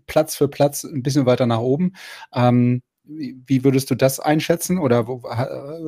Platz 0.08 0.36
für 0.36 0.48
Platz 0.48 0.84
ein 0.84 1.04
bisschen 1.04 1.26
weiter 1.26 1.46
nach 1.46 1.60
oben. 1.60 1.94
Ähm, 2.34 2.82
wie 3.06 3.64
würdest 3.64 3.92
du 3.92 3.96
das 3.96 4.20
einschätzen 4.20 4.78
oder 4.78 5.08
wo, 5.08 5.20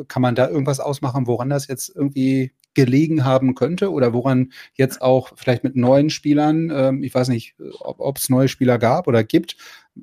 kann 0.08 0.22
man 0.22 0.36
da 0.36 0.50
irgendwas 0.50 0.82
ausmachen, 0.82 1.28
woran 1.28 1.50
das 1.50 1.68
jetzt 1.68 1.90
irgendwie 1.96 2.52
gelegen 2.76 3.26
haben 3.26 3.56
könnte 3.56 3.92
oder 3.92 4.14
woran 4.14 4.52
jetzt 4.76 5.02
auch 5.02 5.32
vielleicht 5.36 5.64
mit 5.64 5.76
neuen 5.76 6.10
Spielern, 6.10 6.72
ähm, 6.74 7.04
ich 7.04 7.14
weiß 7.14 7.30
nicht, 7.30 7.56
ob 7.80 8.18
es 8.18 8.30
neue 8.30 8.48
Spieler 8.48 8.78
gab 8.78 9.08
oder 9.08 9.24
gibt, 9.24 9.58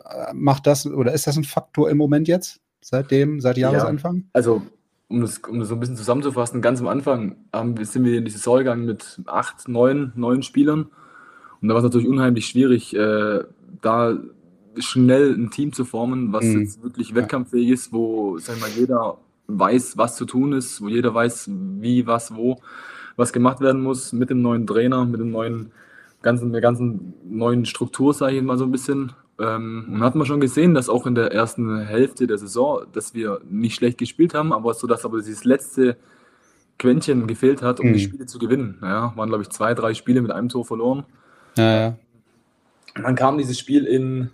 äh, 0.04 0.32
macht 0.34 0.66
das 0.66 0.86
oder 0.86 1.12
ist 1.12 1.26
das 1.26 1.36
ein 1.36 1.44
Faktor 1.44 1.90
im 1.90 1.98
Moment 1.98 2.28
jetzt, 2.28 2.60
seitdem, 2.80 3.40
seit 3.40 3.58
Jahresanfang? 3.58 4.16
Ja, 4.16 4.22
also 4.32 4.62
um 5.08 5.20
das, 5.20 5.38
um 5.38 5.60
das 5.60 5.68
so 5.68 5.74
ein 5.74 5.80
bisschen 5.80 5.96
zusammenzufassen, 5.96 6.62
ganz 6.62 6.80
am 6.80 6.88
Anfang 6.88 7.36
haben, 7.52 7.82
sind 7.84 8.04
wir 8.04 8.18
in 8.18 8.24
die 8.24 8.30
Saison 8.30 8.58
gegangen 8.58 8.86
mit 8.86 9.20
acht, 9.26 9.68
neun 9.68 10.12
neuen 10.16 10.42
Spielern 10.42 10.88
und 11.60 11.68
da 11.68 11.74
war 11.74 11.78
es 11.78 11.84
natürlich 11.84 12.08
unheimlich 12.08 12.46
schwierig, 12.46 12.96
äh, 12.96 13.44
da 13.82 14.18
schnell 14.78 15.34
ein 15.34 15.50
Team 15.50 15.72
zu 15.72 15.84
formen, 15.84 16.32
was 16.32 16.44
mhm. 16.44 16.60
jetzt 16.60 16.82
wirklich 16.82 17.14
wettkampffähig 17.14 17.68
ist, 17.68 17.92
wo 17.92 18.38
sag 18.38 18.60
mal, 18.60 18.70
jeder 18.70 19.18
weiß, 19.48 19.96
was 19.98 20.16
zu 20.16 20.24
tun 20.24 20.52
ist, 20.52 20.80
wo 20.80 20.88
jeder 20.88 21.14
weiß, 21.14 21.50
wie, 21.80 22.06
was, 22.06 22.34
wo, 22.34 22.60
was 23.16 23.32
gemacht 23.32 23.60
werden 23.60 23.82
muss 23.82 24.12
mit 24.12 24.30
dem 24.30 24.42
neuen 24.42 24.66
Trainer, 24.66 25.04
mit 25.04 25.20
dem 25.20 25.30
neuen 25.30 25.72
ganzen, 26.22 26.52
der 26.52 26.60
ganzen 26.60 27.14
neuen 27.24 27.66
Struktur, 27.66 28.14
sage 28.14 28.36
ich 28.36 28.42
mal 28.42 28.58
so 28.58 28.64
ein 28.64 28.72
bisschen. 28.72 29.12
Ähm, 29.38 29.86
und 29.92 30.00
hat 30.02 30.14
man 30.14 30.26
schon 30.26 30.40
gesehen, 30.40 30.74
dass 30.74 30.88
auch 30.88 31.06
in 31.06 31.14
der 31.14 31.32
ersten 31.32 31.80
Hälfte 31.80 32.26
der 32.26 32.38
Saison, 32.38 32.82
dass 32.92 33.14
wir 33.14 33.40
nicht 33.48 33.74
schlecht 33.74 33.98
gespielt 33.98 34.34
haben, 34.34 34.52
aber 34.52 34.74
so, 34.74 34.86
dass 34.86 35.04
aber 35.04 35.18
dieses 35.18 35.44
letzte 35.44 35.96
Quäntchen 36.78 37.26
gefehlt 37.26 37.62
hat, 37.62 37.80
um 37.80 37.88
mhm. 37.88 37.94
die 37.94 38.00
Spiele 38.00 38.26
zu 38.26 38.38
gewinnen. 38.38 38.78
Ja, 38.82 39.12
waren, 39.16 39.28
glaube 39.28 39.42
ich, 39.42 39.50
zwei, 39.50 39.74
drei 39.74 39.94
Spiele 39.94 40.20
mit 40.20 40.30
einem 40.30 40.48
Tor 40.48 40.64
verloren. 40.64 41.04
Ja, 41.56 41.80
ja. 41.80 41.96
Und 42.96 43.04
dann 43.04 43.14
kam 43.14 43.38
dieses 43.38 43.58
Spiel 43.58 43.84
in 43.84 44.30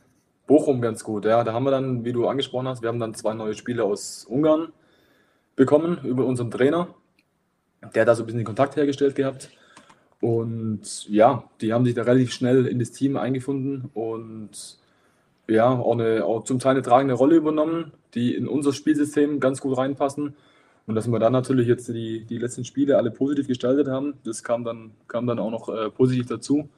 Bochum 0.47 0.81
ganz 0.81 1.05
gut. 1.05 1.25
Ja, 1.25 1.45
da 1.45 1.53
haben 1.53 1.65
wir 1.65 1.71
dann, 1.71 2.05
wie 2.05 2.13
du 2.13 2.27
angesprochen 2.27 2.67
hast, 2.69 2.83
wir 2.83 2.89
haben 2.89 2.99
dann 2.99 3.15
zwei 3.15 3.35
neue 3.35 3.55
Spieler 3.55 3.85
aus 3.85 4.25
Ungarn 4.29 4.69
bekommen 5.59 5.99
über 6.05 6.25
unseren 6.25 6.51
Trainer. 6.51 6.89
der 7.95 8.03
hat 8.03 8.09
da 8.09 8.15
so 8.15 8.23
ein 8.23 8.27
bisschen 8.27 8.39
den 8.39 8.47
Kontakt 8.47 8.77
hergestellt 8.77 9.15
gehabt. 9.15 9.51
Und 10.21 11.09
ja, 11.09 11.45
die 11.61 11.73
haben 11.73 11.85
sich 11.85 11.95
da 11.95 12.03
relativ 12.03 12.33
schnell 12.33 12.67
in 12.67 12.79
das 12.79 12.91
Team 12.93 13.17
eingefunden 13.17 13.91
und 13.93 14.79
ja, 15.49 15.71
auch, 15.71 15.93
eine, 15.93 16.25
auch 16.25 16.45
zum 16.45 16.59
Teil 16.59 16.73
eine 16.73 16.83
tragende 16.83 17.15
Rolle 17.15 17.37
übernommen, 17.37 17.93
die 18.15 18.35
in 18.35 18.49
unser 18.49 18.73
Spielsystem 18.73 19.41
ganz 19.41 19.61
gut 19.61 19.77
reinpassen. 19.77 20.35
Und 20.87 20.95
dass 20.95 21.07
wir 21.07 21.19
dann 21.19 21.33
natürlich 21.33 21.69
jetzt 21.69 21.89
die, 21.89 22.25
die 22.25 22.39
letzten 22.39 22.65
Spiele 22.65 22.97
alle 22.97 23.11
positiv 23.11 23.47
gestaltet 23.47 23.89
haben, 23.89 24.15
das 24.25 24.43
kam 24.43 24.65
dann, 24.65 24.93
kam 25.07 25.27
dann 25.27 25.39
auch 25.39 25.51
noch 25.51 25.69
äh, 25.69 25.91
positiv 25.91 26.27
dazu. 26.27 26.69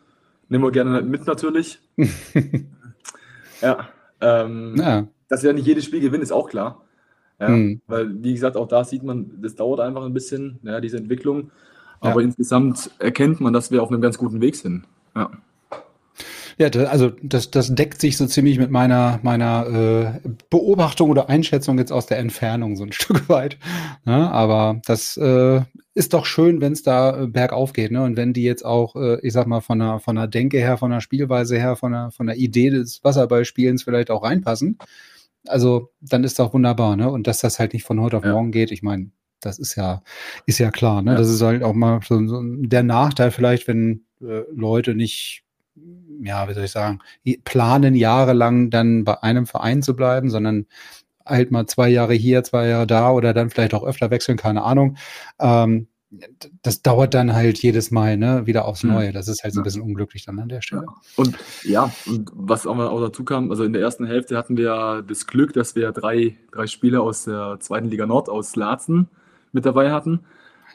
Nehmen 0.49 0.65
wir 0.65 0.73
gerne 0.73 1.01
mit 1.03 1.27
natürlich. 1.27 1.79
ja, 3.63 3.89
ähm, 4.21 4.75
ja. 4.77 5.07
Dass 5.29 5.43
wir 5.43 5.53
nicht 5.53 5.67
jedes 5.67 5.85
Spiel 5.85 6.01
gewinnen, 6.01 6.25
ist 6.25 6.33
auch 6.33 6.49
klar. 6.49 6.83
Ja, 7.41 7.49
mhm. 7.49 7.81
Weil, 7.87 8.23
wie 8.23 8.35
gesagt, 8.35 8.57
auch 8.57 8.69
da 8.69 8.85
sieht 8.85 9.03
man, 9.03 9.39
das 9.41 9.55
dauert 9.55 9.81
einfach 9.81 10.05
ein 10.05 10.13
bisschen, 10.13 10.61
ja, 10.63 10.81
diese 10.81 10.99
Entwicklung. 10.99 11.51
Aber 12.01 12.21
ja. 12.21 12.27
insgesamt 12.27 12.91
erkennt 12.99 13.41
man, 13.41 13.53
dass 13.53 13.71
wir 13.71 13.83
auf 13.83 13.91
einem 13.91 14.01
ganz 14.01 14.19
guten 14.19 14.41
Weg 14.41 14.57
sind. 14.57 14.85
Ja. 15.15 15.31
Ja, 16.59 16.69
also 16.69 17.11
das, 17.23 17.51
das 17.51 17.75
deckt 17.75 18.03
sich 18.03 18.19
so 18.19 18.27
ziemlich 18.27 18.59
mit 18.59 18.71
meiner, 18.71 19.19
meiner 19.23 20.21
äh, 20.23 20.29
Beobachtung 20.51 21.09
oder 21.09 21.31
Einschätzung 21.31 21.79
jetzt 21.79 21.91
aus 21.91 22.05
der 22.05 22.19
Entfernung 22.19 22.77
so 22.77 22.85
ein 22.85 22.93
Stück 22.93 23.31
weit. 23.31 23.57
Ja, 24.05 24.31
aber 24.31 24.79
das 24.85 25.17
äh, 25.17 25.63
ist 25.95 26.13
doch 26.13 26.27
schön, 26.27 26.61
wenn 26.61 26.75
es 26.75 26.83
da 26.83 27.23
äh, 27.23 27.27
bergauf 27.29 27.73
geht. 27.73 27.93
Ne? 27.93 28.03
Und 28.03 28.19
wenn 28.19 28.35
die 28.35 28.43
jetzt 28.43 28.63
auch, 28.63 28.95
äh, 28.95 29.19
ich 29.27 29.33
sag 29.33 29.47
mal, 29.47 29.63
von 29.63 29.79
der, 29.79 30.01
von 30.01 30.17
der 30.17 30.27
Denke 30.27 30.59
her, 30.59 30.77
von 30.77 30.91
der 30.91 31.01
Spielweise 31.01 31.57
her, 31.57 31.77
von 31.77 31.93
der, 31.93 32.11
von 32.11 32.27
der 32.27 32.37
Idee 32.37 32.69
des 32.69 33.03
Wasserballspielens 33.03 33.83
vielleicht 33.83 34.11
auch 34.11 34.23
reinpassen. 34.23 34.77
Also 35.47 35.91
dann 36.01 36.25
ist 36.25 36.39
doch 36.39 36.53
wunderbar. 36.53 36.97
Ne? 36.97 37.11
Und 37.11 37.27
dass 37.27 37.41
das 37.41 37.59
halt 37.59 37.73
nicht 37.73 37.85
von 37.85 38.01
heute 38.01 38.17
auf 38.19 38.25
ja. 38.25 38.33
morgen 38.33 38.53
geht, 38.53 38.71
ich 38.71 38.83
meine, 38.83 39.11
das 39.41 39.59
ist 39.59 39.75
ja, 39.75 40.03
ist 40.47 40.59
ja 40.59 40.71
klar. 40.71 41.03
Ne? 41.03 41.13
Ja. 41.13 41.19
Das 41.19 41.29
ist 41.29 41.43
halt 41.43 41.63
auch 41.63 41.75
mal 41.75 42.01
so, 42.07 42.27
so 42.27 42.43
der 42.43 42.83
Nachteil 42.83 43.31
vielleicht, 43.31 43.69
wenn 43.69 44.05
äh, 44.21 44.43
Leute 44.53 44.95
nicht 44.95 45.45
ja, 46.23 46.49
wie 46.49 46.55
soll 46.55 46.65
ich 46.65 46.71
sagen, 46.71 47.01
planen 47.45 47.95
jahrelang 47.95 48.71
dann 48.71 49.05
bei 49.05 49.23
einem 49.23 49.47
Verein 49.47 49.83
zu 49.83 49.97
bleiben, 49.97 50.31
sondern 50.31 50.67
halt 51.25 51.51
mal 51.51 51.67
zwei 51.67 51.89
Jahre 51.89 52.15
hier, 52.15 52.43
zwei 52.45 52.69
Jahre 52.69 52.87
da 52.87 53.11
oder 53.13 53.33
dann 53.33 53.51
vielleicht 53.51 53.75
auch 53.75 53.85
öfter 53.85 54.11
wechseln, 54.11 54.37
keine 54.37 54.63
Ahnung. 54.63 54.97
Ähm, 55.39 55.89
das 56.63 56.83
dauert 56.83 57.15
dann 57.15 57.35
halt 57.35 57.59
jedes 57.63 57.91
Mal 57.91 58.17
ne, 58.17 58.47
wieder 58.47 58.65
aufs 58.65 58.83
hm. 58.83 58.91
Neue. 58.91 59.13
Das 59.13 59.29
ist 59.29 59.45
halt 59.45 59.55
so 59.55 59.61
ein 59.61 59.65
bisschen 59.65 59.83
unglücklich 59.83 60.25
dann 60.25 60.39
an 60.39 60.49
der 60.49 60.61
Stelle. 60.61 60.83
Ja. 60.87 60.95
Und 61.17 61.39
ja, 61.63 61.93
und 62.07 62.31
was 62.35 62.67
auch, 62.67 62.77
auch 62.79 63.01
dazu 63.01 63.25
kam, 63.25 63.51
also 63.51 63.65
in 63.65 63.73
der 63.73 63.83
ersten 63.83 64.07
Hälfte 64.07 64.37
hatten 64.37 64.57
wir 64.57 65.05
das 65.07 65.27
Glück, 65.27 65.53
dass 65.53 65.77
wir 65.77 65.93
drei, 65.93 66.37
drei 66.53 66.67
Spieler 66.67 67.03
aus 67.03 67.25
der 67.25 67.59
zweiten 67.61 67.89
Liga 67.89 68.07
Nord 68.07 68.29
aus 68.29 68.57
Laatzen 68.57 69.09
mit 69.53 69.65
dabei 69.65 69.93
hatten. 69.93 70.21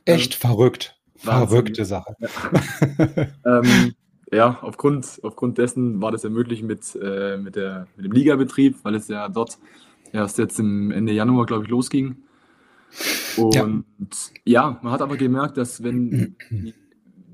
Echt 0.05 0.35
ähm, 0.35 0.39
verrückt. 0.39 0.97
Wahnsinn. 1.23 1.47
Verrückte 1.47 1.85
Sache. 1.85 2.15
Ja. 2.19 3.59
ähm, 3.59 3.93
ja, 4.31 4.57
aufgrund, 4.61 5.19
aufgrund 5.23 5.57
dessen 5.57 6.01
war 6.01 6.11
das 6.11 6.23
ja 6.23 6.29
möglich 6.29 6.63
mit, 6.63 6.95
äh, 7.01 7.37
mit, 7.37 7.55
der, 7.55 7.87
mit 7.95 8.05
dem 8.05 8.11
Ligabetrieb, 8.11 8.77
weil 8.83 8.95
es 8.95 9.07
ja 9.07 9.29
dort 9.29 9.57
erst 10.11 10.37
jetzt 10.37 10.59
im 10.59 10.91
Ende 10.91 11.13
Januar, 11.13 11.45
glaube 11.45 11.63
ich, 11.63 11.69
losging. 11.69 12.17
Und 13.37 13.85
ja. 14.45 14.69
ja. 14.71 14.79
man 14.81 14.91
hat 14.91 15.01
aber 15.01 15.17
gemerkt, 15.17 15.57
dass 15.57 15.83
wenn 15.83 16.35
die, 16.49 16.73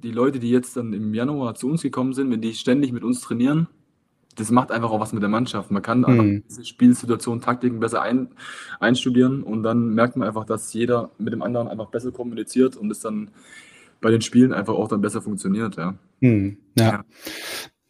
die, 0.03 0.11
Leute, 0.11 0.39
die 0.39 0.49
jetzt 0.49 0.75
dann 0.77 0.93
im 0.93 1.13
Januar 1.13 1.55
zu 1.55 1.67
uns 1.67 1.81
gekommen 1.81 2.13
sind, 2.13 2.31
wenn 2.31 2.41
die 2.41 2.53
ständig 2.53 2.91
mit 2.91 3.03
uns 3.03 3.21
trainieren, 3.21 3.67
das 4.35 4.49
macht 4.49 4.71
einfach 4.71 4.91
auch 4.91 4.99
was 4.99 5.13
mit 5.13 5.21
der 5.21 5.29
Mannschaft. 5.29 5.71
Man 5.71 5.81
kann 5.81 6.05
einfach 6.05 6.23
mhm. 6.23 6.43
diese 6.47 6.65
Spielsituation, 6.65 7.41
Taktiken 7.41 7.79
besser 7.79 8.01
ein, 8.01 8.29
einstudieren 8.79 9.43
und 9.43 9.63
dann 9.63 9.93
merkt 9.93 10.15
man 10.15 10.27
einfach, 10.27 10.45
dass 10.45 10.73
jeder 10.73 11.11
mit 11.17 11.33
dem 11.33 11.41
anderen 11.41 11.67
einfach 11.67 11.87
besser 11.87 12.11
kommuniziert 12.11 12.77
und 12.77 12.91
es 12.91 13.01
dann 13.01 13.31
bei 13.99 14.09
den 14.09 14.21
Spielen 14.21 14.53
einfach 14.53 14.73
auch 14.73 14.87
dann 14.87 15.01
besser 15.01 15.21
funktioniert, 15.21 15.75
ja. 15.75 15.95
Hm, 16.21 16.57
ja. 16.77 16.85
ja. 16.85 17.05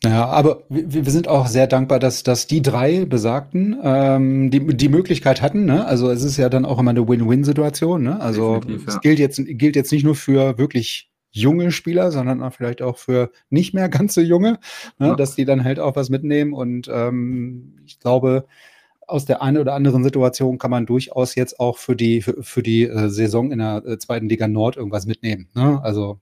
Ja, 0.03 0.25
aber 0.25 0.63
wir, 0.69 1.05
wir 1.05 1.11
sind 1.11 1.27
auch 1.27 1.45
sehr 1.45 1.67
dankbar, 1.67 1.99
dass, 1.99 2.23
dass 2.23 2.47
die 2.47 2.61
drei 2.61 3.05
Besagten 3.05 3.77
ähm, 3.83 4.49
die, 4.49 4.75
die 4.75 4.89
Möglichkeit 4.89 5.41
hatten. 5.41 5.65
Ne? 5.65 5.85
Also 5.85 6.09
es 6.09 6.23
ist 6.23 6.37
ja 6.37 6.49
dann 6.49 6.65
auch 6.65 6.79
immer 6.79 6.89
eine 6.89 7.07
Win-Win-Situation. 7.07 8.01
Ne? 8.01 8.19
Also 8.19 8.61
es 8.87 8.95
ja. 8.95 8.99
gilt, 8.99 9.19
jetzt, 9.19 9.39
gilt 9.45 9.75
jetzt 9.75 9.91
nicht 9.91 10.03
nur 10.03 10.15
für 10.15 10.57
wirklich 10.57 11.11
junge 11.29 11.71
Spieler, 11.71 12.11
sondern 12.11 12.41
auch 12.41 12.51
vielleicht 12.53 12.81
auch 12.81 12.97
für 12.97 13.31
nicht 13.49 13.73
mehr 13.73 13.89
ganz 13.89 14.15
so 14.15 14.21
junge, 14.21 14.59
ne? 14.99 15.07
Ja. 15.07 15.15
dass 15.15 15.35
die 15.35 15.45
dann 15.45 15.63
halt 15.63 15.79
auch 15.79 15.95
was 15.95 16.09
mitnehmen. 16.09 16.53
Und 16.53 16.89
ähm, 16.91 17.77
ich 17.85 17.99
glaube, 17.99 18.45
aus 19.07 19.25
der 19.25 19.41
einen 19.41 19.57
oder 19.57 19.73
anderen 19.73 20.03
Situation 20.03 20.57
kann 20.57 20.71
man 20.71 20.85
durchaus 20.85 21.35
jetzt 21.35 21.59
auch 21.59 21.77
für 21.77 21.95
die, 21.95 22.21
für, 22.21 22.41
für 22.41 22.63
die 22.63 22.83
äh, 22.83 23.09
Saison 23.09 23.51
in 23.51 23.59
der 23.59 23.83
äh, 23.85 23.97
zweiten 23.97 24.29
Liga 24.29 24.47
Nord 24.47 24.77
irgendwas 24.77 25.05
mitnehmen. 25.05 25.47
Ne? 25.53 25.79
Also 25.83 26.19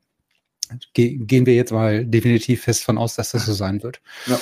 ge 0.93 1.17
gehen 1.17 1.45
wir 1.45 1.55
jetzt 1.55 1.71
mal 1.71 2.05
definitiv 2.05 2.63
fest 2.63 2.83
von 2.83 2.97
aus, 2.97 3.15
dass 3.15 3.31
das 3.31 3.45
so 3.45 3.53
sein 3.53 3.83
wird. 3.83 4.01
Ja. 4.25 4.39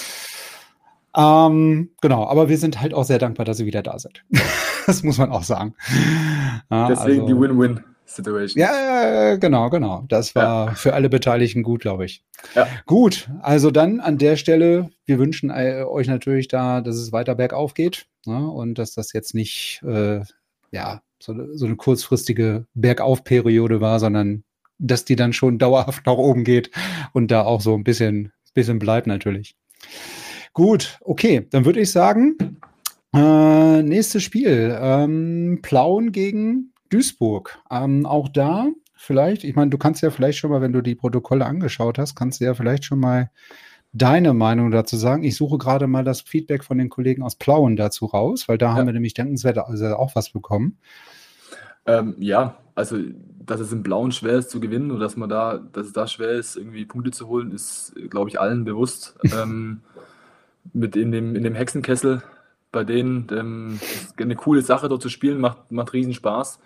Ähm, 1.48 1.92
genau, 2.02 2.28
aber 2.28 2.50
wir 2.50 2.58
sind 2.58 2.80
halt 2.80 2.94
auch 2.94 3.04
sehr 3.04 3.18
dankbar, 3.18 3.46
dass 3.46 3.58
sie 3.58 3.66
wieder 3.66 3.82
da 3.82 3.98
sind. 3.98 4.24
das 4.86 5.04
muss 5.04 5.18
man 5.18 5.32
auch 5.32 5.44
sagen. 5.44 5.74
Ja, 6.70 6.88
Deswegen 6.88 7.22
also, 7.22 7.34
die 7.34 7.42
Win-Win. 7.42 7.84
Situation. 8.10 8.62
Ja, 8.62 9.36
genau, 9.36 9.70
genau. 9.70 10.06
Das 10.08 10.34
war 10.34 10.68
ja. 10.68 10.74
für 10.76 10.94
alle 10.94 11.10
Beteiligten 11.10 11.62
gut, 11.62 11.82
glaube 11.82 12.06
ich. 12.06 12.24
Ja. 12.56 12.68
Gut, 12.86 13.30
also 13.42 13.70
dann 13.70 14.00
an 14.00 14.18
der 14.18 14.38
Stelle, 14.38 14.90
wir 15.06 15.20
wünschen 15.20 15.50
äh, 15.50 15.84
euch 15.84 16.08
natürlich 16.08 16.48
da, 16.48 16.80
dass 16.82 16.96
es 16.96 17.12
weiter 17.12 17.36
bergauf 17.36 17.74
geht 17.74 18.08
ne? 18.26 18.50
und 18.50 18.76
dass 18.76 18.94
das 18.94 19.12
jetzt 19.12 19.36
nicht 19.36 19.82
äh, 19.86 20.22
ja, 20.72 21.02
so, 21.20 21.36
so 21.54 21.66
eine 21.66 21.76
kurzfristige 21.76 22.66
Bergaufperiode 22.74 23.82
war, 23.82 24.00
sondern 24.00 24.44
dass 24.80 25.06
die 25.06 25.16
dann 25.16 25.34
schon 25.34 25.58
dauerhaft 25.58 26.06
nach 26.06 26.18
oben 26.18 26.44
geht 26.44 26.72
und 27.14 27.32
da 27.32 27.44
auch 27.44 27.62
so 27.62 27.74
ein 27.76 27.84
bisschen, 27.84 28.32
bisschen 28.54 28.80
bleibt 28.80 29.08
natürlich. 29.08 29.56
Gut, 30.54 30.98
okay, 31.02 31.48
dann 31.52 31.66
würde 31.66 31.80
ich 31.80 31.92
sagen, 31.92 32.60
äh, 33.14 33.82
nächstes 33.84 34.24
Spiel. 34.24 34.78
Ähm, 34.80 35.60
Plauen 35.62 36.12
gegen 36.12 36.74
Duisburg. 36.90 37.60
Ähm, 37.70 38.06
auch 38.06 38.30
da 38.30 38.70
vielleicht, 38.96 39.44
ich 39.44 39.56
meine, 39.56 39.70
du 39.70 39.78
kannst 39.78 40.02
ja 40.02 40.10
vielleicht 40.10 40.40
schon 40.40 40.52
mal, 40.52 40.62
wenn 40.62 40.74
du 40.74 40.82
die 40.82 40.96
Protokolle 40.96 41.46
angeschaut 41.46 41.98
hast, 41.98 42.16
kannst 42.16 42.42
du 42.42 42.46
ja 42.46 42.54
vielleicht 42.54 42.86
schon 42.86 43.00
mal 43.00 43.30
deine 43.94 44.34
Meinung 44.34 44.72
dazu 44.72 44.98
sagen. 44.98 45.24
Ich 45.24 45.36
suche 45.36 45.58
gerade 45.58 45.88
mal 45.88 46.04
das 46.04 46.22
Feedback 46.22 46.64
von 46.64 46.78
den 46.78 46.90
Kollegen 46.90 47.24
aus 47.24 47.36
Plauen 47.36 47.76
dazu 47.76 48.06
raus, 48.06 48.48
weil 48.48 48.58
da 48.58 48.68
ja. 48.68 48.76
haben 48.76 48.88
wir 48.88 48.94
nämlich 48.94 49.14
denkenswert 49.14 49.58
also 49.58 49.96
auch 49.96 50.16
was 50.16 50.32
bekommen. 50.32 50.78
Ähm, 51.86 52.16
ja, 52.20 52.58
also 52.76 52.98
dass 53.48 53.60
es 53.60 53.72
im 53.72 53.82
Blauen 53.82 54.12
schwer 54.12 54.38
ist 54.38 54.52
zu 54.52 54.60
gewinnen 54.60 54.92
oder 54.92 55.02
dass 55.02 55.18
man 55.18 55.30
da, 55.30 55.60
dass 55.74 55.88
es 55.88 55.94
da 55.94 56.06
schwer 56.06 56.32
ist, 56.32 56.58
irgendwie 56.58 56.86
Punkte 56.86 57.12
zu 57.12 57.28
holen, 57.28 57.52
ist, 57.52 57.94
glaube 58.10 58.30
ich, 58.30 58.40
allen 58.40 58.66
bewusst. 58.66 59.18
ähm, 59.34 59.82
mit 60.74 60.96
in 60.96 61.12
dem, 61.12 61.36
in 61.36 61.44
dem 61.44 61.56
Hexenkessel 61.56 62.22
bei 62.72 62.84
denen 62.84 63.28
ähm, 63.32 63.80
eine 64.20 64.36
coole 64.36 64.62
Sache 64.62 64.90
dort 64.90 65.02
zu 65.02 65.10
spielen, 65.10 65.40
macht, 65.40 65.72
macht 65.72 65.94
riesen 65.94 66.14
Spaß. 66.14 66.60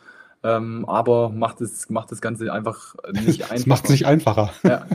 Ähm, 0.43 0.85
aber 0.85 1.29
macht, 1.29 1.61
es, 1.61 1.89
macht 1.89 2.11
das 2.11 2.19
Ganze 2.19 2.51
einfach 2.51 2.95
nicht 3.13 3.43
einfacher. 3.51 3.69
macht 3.69 3.83
es 3.85 3.91
nicht 3.91 4.07
einfacher. 4.07 4.51
Ja, 4.63 4.87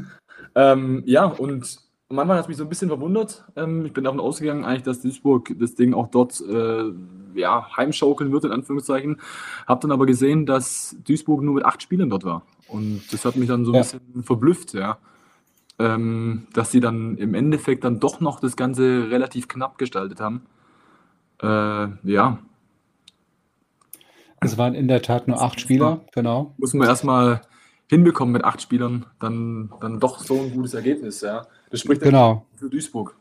ähm, 0.56 1.02
ja 1.06 1.24
und 1.24 1.78
am 2.08 2.18
Anfang 2.18 2.36
hat 2.36 2.44
es 2.44 2.48
mich 2.48 2.56
so 2.56 2.64
ein 2.64 2.68
bisschen 2.68 2.88
verwundert. 2.88 3.44
Ähm, 3.56 3.84
ich 3.86 3.92
bin 3.92 4.04
davon 4.04 4.20
ausgegangen, 4.20 4.64
eigentlich, 4.64 4.84
dass 4.84 5.02
Duisburg 5.02 5.54
das 5.58 5.74
Ding 5.74 5.94
auch 5.94 6.08
dort 6.08 6.40
äh, 6.40 6.92
ja, 7.34 7.68
heimschaukeln 7.76 8.32
wird, 8.32 8.44
in 8.44 8.52
Anführungszeichen. 8.52 9.20
Hab 9.66 9.80
dann 9.80 9.92
aber 9.92 10.06
gesehen, 10.06 10.46
dass 10.46 10.96
Duisburg 11.04 11.42
nur 11.42 11.54
mit 11.54 11.64
acht 11.64 11.82
Spielern 11.82 12.10
dort 12.10 12.24
war. 12.24 12.42
Und 12.68 13.02
das 13.12 13.24
hat 13.24 13.36
mich 13.36 13.48
dann 13.48 13.64
so 13.64 13.72
ein 13.72 13.76
ja. 13.76 13.80
bisschen 13.82 14.22
verblüfft, 14.22 14.74
ja. 14.74 14.98
Ähm, 15.78 16.46
dass 16.54 16.70
sie 16.70 16.80
dann 16.80 17.18
im 17.18 17.34
Endeffekt 17.34 17.84
dann 17.84 18.00
doch 18.00 18.20
noch 18.20 18.40
das 18.40 18.56
Ganze 18.56 19.10
relativ 19.10 19.46
knapp 19.46 19.76
gestaltet 19.76 20.20
haben. 20.20 20.46
Äh, 21.42 21.88
ja, 22.10 22.38
es 24.40 24.58
waren 24.58 24.74
in 24.74 24.88
der 24.88 25.02
Tat 25.02 25.28
nur 25.28 25.40
acht 25.40 25.60
Spieler, 25.60 26.04
genau. 26.12 26.54
Muss 26.58 26.74
man 26.74 26.86
erstmal 26.86 27.40
hinbekommen 27.88 28.32
mit 28.32 28.44
acht 28.44 28.60
Spielern, 28.60 29.06
dann, 29.20 29.72
dann 29.80 30.00
doch 30.00 30.18
so 30.18 30.40
ein 30.40 30.52
gutes 30.52 30.74
Ergebnis, 30.74 31.20
ja. 31.20 31.46
Das 31.70 31.80
spricht 31.80 32.02
genau. 32.02 32.46
für 32.56 32.68
Duisburg. 32.68 33.16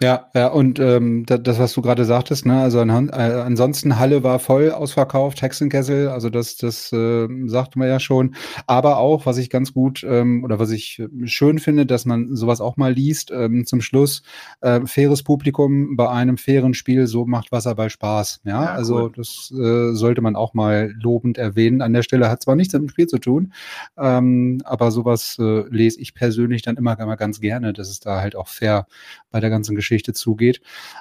Ja, 0.00 0.30
ja, 0.32 0.46
und 0.46 0.78
ähm, 0.78 1.26
das, 1.26 1.58
was 1.58 1.72
du 1.72 1.82
gerade 1.82 2.04
sagtest, 2.04 2.46
ne, 2.46 2.60
also 2.60 2.78
an, 2.78 3.08
äh, 3.08 3.12
ansonsten 3.12 3.98
Halle 3.98 4.22
war 4.22 4.38
voll 4.38 4.70
ausverkauft, 4.70 5.42
Hexenkessel, 5.42 6.08
also 6.08 6.30
das, 6.30 6.56
das 6.56 6.92
äh, 6.92 7.26
sagte 7.46 7.80
man 7.80 7.88
ja 7.88 7.98
schon. 7.98 8.36
Aber 8.68 8.98
auch, 8.98 9.26
was 9.26 9.38
ich 9.38 9.50
ganz 9.50 9.72
gut 9.72 10.06
ähm, 10.08 10.44
oder 10.44 10.60
was 10.60 10.70
ich 10.70 11.02
schön 11.24 11.58
finde, 11.58 11.84
dass 11.84 12.04
man 12.04 12.36
sowas 12.36 12.60
auch 12.60 12.76
mal 12.76 12.92
liest, 12.92 13.32
ähm, 13.32 13.66
zum 13.66 13.80
Schluss, 13.80 14.22
äh, 14.60 14.80
faires 14.86 15.24
Publikum 15.24 15.96
bei 15.96 16.08
einem 16.08 16.38
fairen 16.38 16.74
Spiel, 16.74 17.08
so 17.08 17.26
macht 17.26 17.50
Wasserball 17.50 17.90
Spaß. 17.90 18.42
Ja, 18.44 18.62
ja 18.62 18.70
also 18.70 19.06
cool. 19.06 19.12
das 19.16 19.52
äh, 19.52 19.94
sollte 19.94 20.20
man 20.20 20.36
auch 20.36 20.54
mal 20.54 20.94
lobend 21.02 21.38
erwähnen. 21.38 21.82
An 21.82 21.92
der 21.92 22.02
Stelle 22.02 22.30
hat 22.30 22.40
zwar 22.40 22.54
nichts 22.54 22.72
mit 22.72 22.82
dem 22.82 22.88
Spiel 22.88 23.08
zu 23.08 23.18
tun, 23.18 23.52
ähm, 23.96 24.60
aber 24.64 24.92
sowas 24.92 25.38
äh, 25.40 25.64
lese 25.70 26.00
ich 26.00 26.14
persönlich 26.14 26.62
dann 26.62 26.76
immer, 26.76 26.96
immer 27.00 27.16
ganz 27.16 27.40
gerne, 27.40 27.72
dass 27.72 27.88
es 27.88 27.98
da 27.98 28.20
halt 28.20 28.36
auch 28.36 28.46
fair 28.46 28.86
bei 29.32 29.40
der 29.40 29.50
ganzen 29.50 29.74
Geschichte 29.74 29.87
Geschichte 29.88 30.12
zugeht. 30.12 30.60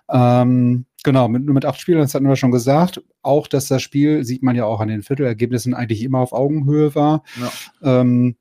Ähm, 0.10 0.86
genau, 1.04 1.28
mit, 1.28 1.43
nur 1.43 1.54
mit 1.54 1.65
acht 1.65 1.80
Spielern, 1.80 2.02
das 2.02 2.13
hatten 2.13 2.28
wir 2.28 2.36
schon 2.38 2.52
gesagt. 2.52 3.02
Auch, 3.21 3.47
dass 3.47 3.67
das 3.67 3.82
Spiel, 3.82 4.23
sieht 4.23 4.43
man 4.43 4.56
ja 4.56 4.65
auch 4.65 4.80
an 4.80 4.88
den 4.88 5.04
Viertelergebnissen, 5.04 5.73
eigentlich 5.73 6.04
immer 6.04 6.19
auf 6.19 6.32
Augenhöhe 6.32 6.95
war. 6.95 7.23
Ja. 7.82 8.02
Ähm, 8.02 8.38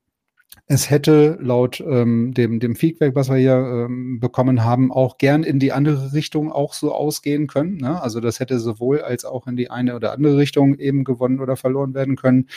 es 0.69 0.91
hätte 0.91 1.39
laut 1.41 1.81
ähm, 1.81 2.35
dem, 2.35 2.59
dem 2.59 2.75
Feedback, 2.75 3.15
was 3.15 3.29
wir 3.29 3.37
hier 3.37 3.55
ähm, 3.55 4.19
bekommen 4.19 4.65
haben, 4.65 4.91
auch 4.91 5.17
gern 5.17 5.45
in 5.45 5.61
die 5.61 5.71
andere 5.71 6.13
Richtung 6.13 6.51
auch 6.51 6.73
so 6.73 6.93
ausgehen 6.93 7.47
können. 7.47 7.77
Ne? 7.77 8.03
Also 8.03 8.19
das 8.19 8.41
hätte 8.41 8.59
sowohl 8.59 9.01
als 9.01 9.25
auch 9.25 9.47
in 9.47 9.57
die 9.57 9.71
eine 9.71 9.95
oder 9.95 10.13
andere 10.13 10.37
Richtung 10.37 10.75
eben 10.75 11.05
gewonnen 11.05 11.39
oder 11.41 11.57
verloren 11.57 11.95
werden 11.95 12.17
können. 12.17 12.49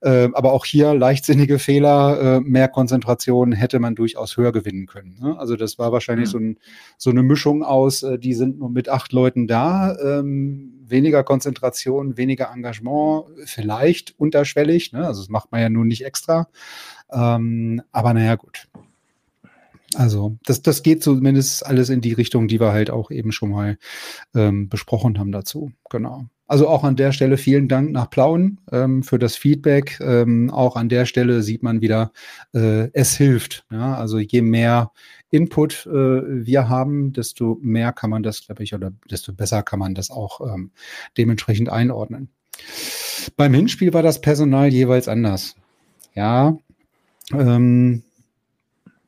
Äh, 0.00 0.28
aber 0.32 0.52
auch 0.52 0.64
hier 0.64 0.94
leichtsinnige 0.94 1.58
Fehler, 1.58 2.36
äh, 2.36 2.40
mehr 2.40 2.68
Konzentration 2.68 3.50
hätte 3.50 3.80
man 3.80 3.96
durchaus 3.96 4.36
höher 4.36 4.52
gewinnen 4.52 4.86
können. 4.86 5.16
Ne? 5.20 5.36
Also 5.36 5.56
das 5.56 5.76
war 5.76 5.90
wahrscheinlich 5.90 6.28
mhm. 6.28 6.32
so, 6.32 6.38
ein, 6.38 6.58
so 6.98 7.10
eine 7.10 7.24
Mischung 7.24 7.64
aus, 7.64 8.04
äh, 8.04 8.16
die 8.16 8.34
sind 8.34 8.60
nur 8.60 8.70
mit 8.70 8.88
acht 8.88 9.12
Leuten 9.12 9.48
da. 9.48 9.96
Ähm, 9.98 10.75
weniger 10.88 11.24
Konzentration, 11.24 12.16
weniger 12.16 12.50
Engagement, 12.52 13.24
vielleicht 13.44 14.14
unterschwellig. 14.18 14.92
Ne? 14.92 15.06
Also 15.06 15.22
das 15.22 15.28
macht 15.28 15.52
man 15.52 15.60
ja 15.60 15.68
nun 15.68 15.88
nicht 15.88 16.04
extra. 16.04 16.48
Ähm, 17.12 17.82
aber 17.92 18.14
naja, 18.14 18.34
gut. 18.36 18.68
Also, 19.94 20.36
das, 20.44 20.62
das 20.62 20.82
geht 20.82 21.02
zumindest 21.02 21.64
alles 21.64 21.88
in 21.88 22.00
die 22.00 22.12
Richtung, 22.12 22.48
die 22.48 22.60
wir 22.60 22.72
halt 22.72 22.90
auch 22.90 23.10
eben 23.10 23.32
schon 23.32 23.50
mal 23.50 23.78
ähm, 24.34 24.68
besprochen 24.68 25.18
haben 25.18 25.32
dazu. 25.32 25.72
Genau. 25.90 26.26
Also 26.48 26.68
auch 26.68 26.84
an 26.84 26.96
der 26.96 27.12
Stelle 27.12 27.38
vielen 27.38 27.66
Dank 27.68 27.90
nach 27.90 28.08
Plauen 28.08 28.60
ähm, 28.70 29.02
für 29.02 29.18
das 29.18 29.36
Feedback. 29.36 29.98
Ähm, 30.00 30.50
auch 30.50 30.76
an 30.76 30.88
der 30.88 31.04
Stelle 31.04 31.42
sieht 31.42 31.62
man 31.62 31.80
wieder, 31.80 32.12
äh, 32.54 32.88
es 32.92 33.16
hilft. 33.16 33.64
Ja? 33.70 33.96
Also 33.96 34.18
je 34.18 34.42
mehr 34.42 34.92
Input 35.36 35.86
äh, 35.86 35.90
wir 35.90 36.68
haben, 36.68 37.12
desto 37.12 37.58
mehr 37.60 37.92
kann 37.92 38.10
man 38.10 38.22
das, 38.22 38.44
glaube 38.46 38.62
ich, 38.62 38.74
oder 38.74 38.92
desto 39.10 39.32
besser 39.32 39.62
kann 39.62 39.78
man 39.78 39.94
das 39.94 40.10
auch 40.10 40.40
ähm, 40.40 40.70
dementsprechend 41.16 41.68
einordnen. 41.68 42.30
Beim 43.36 43.54
Hinspiel 43.54 43.92
war 43.92 44.02
das 44.02 44.20
Personal 44.20 44.72
jeweils 44.72 45.08
anders. 45.08 45.54
Ja, 46.14 46.56
ähm, 47.32 48.02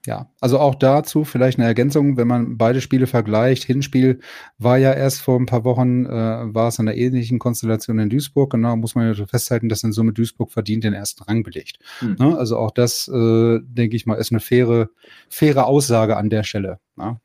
ja, 0.07 0.31
also 0.41 0.59
auch 0.59 0.75
dazu 0.75 1.25
vielleicht 1.25 1.59
eine 1.59 1.67
Ergänzung, 1.67 2.17
wenn 2.17 2.29
man 2.29 2.57
beide 2.57 2.81
Spiele 2.81 3.07
vergleicht. 3.07 3.65
Hinspiel 3.65 4.21
war 4.59 4.79
ja 4.79 4.93
erst 4.93 5.21
vor 5.21 5.39
ein 5.39 5.47
paar 5.47 5.65
Wochen, 5.65 6.07
äh, 6.07 6.11
war 6.11 6.69
es 6.69 6.79
in 6.79 6.89
einer 6.89 6.97
ähnlichen 6.97 7.39
Konstellation 7.39 7.99
in 7.99 8.09
Duisburg. 8.09 8.51
Genau, 8.51 8.77
muss 8.77 8.95
man 8.95 9.13
ja 9.13 9.27
festhalten, 9.27 9.69
dass 9.69 9.83
in 9.83 9.93
Summe 9.93 10.13
Duisburg 10.13 10.51
verdient 10.53 10.85
den 10.85 10.95
ersten 10.95 11.25
Rang 11.25 11.43
belegt. 11.43 11.79
Hm. 11.99 12.17
Ne? 12.19 12.39
Also 12.39 12.57
auch 12.57 12.71
das, 12.71 13.09
äh, 13.09 13.59
denke 13.63 13.97
ich 13.97 14.07
mal, 14.07 14.15
ist 14.15 14.33
eine 14.33 14.41
faire, 14.41 14.89
faire 15.29 15.67
Aussage 15.67 16.17
an 16.17 16.31
der 16.31 16.43
Stelle. 16.43 16.79
Ne? 16.97 17.21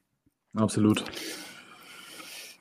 Absolut. 0.56 1.06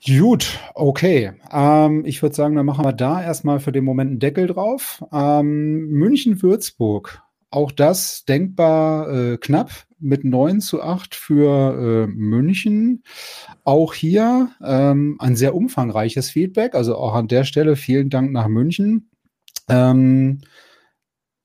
Gut, 0.04 0.58
okay. 0.74 1.32
Ähm, 1.52 2.04
ich 2.04 2.22
würde 2.22 2.34
sagen, 2.34 2.56
dann 2.56 2.66
machen 2.66 2.84
wir 2.84 2.92
da 2.92 3.22
erstmal 3.22 3.60
für 3.60 3.70
den 3.70 3.84
Moment 3.84 4.10
einen 4.10 4.18
Deckel 4.18 4.48
drauf. 4.48 5.02
Ähm, 5.12 5.88
München-Würzburg 5.90 7.22
auch 7.52 7.72
das 7.72 8.24
denkbar 8.24 9.08
äh, 9.10 9.36
knapp 9.36 9.70
mit 9.98 10.24
9 10.24 10.60
zu 10.60 10.82
8 10.82 11.14
für 11.14 12.04
äh, 12.04 12.06
München. 12.08 13.04
Auch 13.64 13.94
hier 13.94 14.50
ähm, 14.62 15.16
ein 15.20 15.36
sehr 15.36 15.54
umfangreiches 15.54 16.30
Feedback. 16.30 16.74
Also 16.74 16.96
auch 16.96 17.14
an 17.14 17.28
der 17.28 17.44
Stelle 17.44 17.76
vielen 17.76 18.10
Dank 18.10 18.32
nach 18.32 18.48
München. 18.48 19.10
Ähm, 19.68 20.40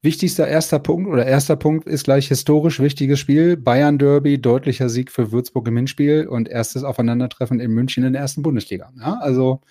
wichtigster 0.02 0.48
erster 0.48 0.80
Punkt 0.80 1.10
oder 1.10 1.26
erster 1.26 1.56
Punkt 1.56 1.88
ist 1.88 2.06
gleich 2.06 2.28
historisch 2.30 2.80
wichtiges 2.80 3.20
Spiel. 3.20 3.58
Bayern 3.58 4.00
Derby, 4.00 4.42
deutlicher 4.42 4.90
Sieg 4.90 5.12
für 5.12 5.32
Würzburg 5.32 5.68
im 5.68 5.78
Hinspiel 5.78 6.28
und 6.28 6.48
erstes 6.48 6.84
Aufeinandertreffen 6.84 7.60
in 7.60 7.72
München 7.72 8.04
in 8.04 8.14
der 8.14 8.22
ersten 8.24 8.42
Bundesliga. 8.42 8.92
Ja, 9.00 9.20
also 9.20 9.62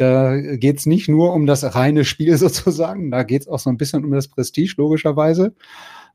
da 0.00 0.36
geht 0.36 0.78
es 0.78 0.86
nicht 0.86 1.08
nur 1.08 1.32
um 1.32 1.46
das 1.46 1.74
reine 1.74 2.04
Spiel 2.04 2.36
sozusagen, 2.38 3.10
da 3.10 3.22
geht 3.22 3.42
es 3.42 3.48
auch 3.48 3.58
so 3.58 3.70
ein 3.70 3.76
bisschen 3.76 4.04
um 4.04 4.12
das 4.12 4.28
Prestige, 4.28 4.74
logischerweise. 4.76 5.54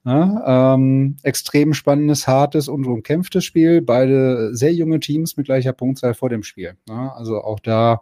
Ja, 0.06 0.74
ähm, 0.74 1.15
extrem 1.24 1.74
spannendes, 1.74 2.28
hartes 2.28 2.67
und 2.67 2.86
umkämpftes 2.86 3.46
Spiel. 3.46 3.82
Beide 3.82 4.54
sehr 4.54 4.74
junge 4.74 5.00
Teams 5.00 5.38
mit 5.38 5.46
gleicher 5.46 5.72
Punktzahl 5.72 6.13
vor 6.13 6.28
dem 6.28 6.43
Spiel. 6.43 6.76
Ja, 6.89 7.13
also 7.13 7.41
auch 7.41 7.62
da 7.62 8.02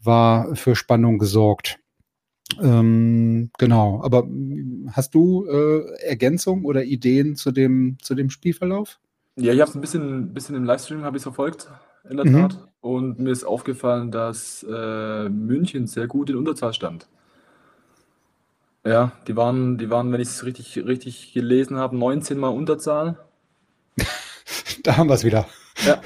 war 0.00 0.56
für 0.56 0.74
Spannung 0.74 1.18
gesorgt. 1.18 1.78
Ähm, 2.60 3.50
genau, 3.58 4.02
aber 4.02 4.26
hast 4.90 5.14
du 5.14 5.46
äh, 5.46 6.02
Ergänzungen 6.02 6.64
oder 6.64 6.82
Ideen 6.84 7.36
zu 7.36 7.52
dem, 7.52 7.98
zu 8.00 8.14
dem 8.14 8.30
Spielverlauf? 8.30 8.98
Ja, 9.36 9.52
ich 9.52 9.60
habe 9.60 9.70
es 9.70 9.76
ein 9.76 9.80
bisschen, 9.80 10.34
bisschen 10.34 10.56
im 10.56 10.64
Livestream 10.64 11.04
ich 11.14 11.22
verfolgt, 11.22 11.70
in 12.08 12.16
der 12.16 12.26
mhm. 12.26 12.48
Und 12.80 13.18
mir 13.18 13.30
ist 13.30 13.44
aufgefallen, 13.44 14.10
dass 14.10 14.64
äh, 14.68 15.28
München 15.28 15.86
sehr 15.86 16.06
gut 16.06 16.30
in 16.30 16.36
Unterzahl 16.36 16.72
stand. 16.72 17.08
Ja, 18.84 19.12
die 19.26 19.36
waren, 19.36 19.78
die 19.78 19.90
waren, 19.90 20.12
wenn 20.12 20.20
ich 20.20 20.28
es 20.28 20.44
richtig, 20.44 20.76
richtig 20.86 21.32
gelesen 21.32 21.76
habe, 21.76 21.96
19 21.96 22.38
mal 22.38 22.48
Unterzahl. 22.48 23.18
da 24.84 24.96
haben 24.96 25.08
wir 25.08 25.14
es 25.14 25.24
wieder. 25.24 25.46
Ja. 25.84 26.00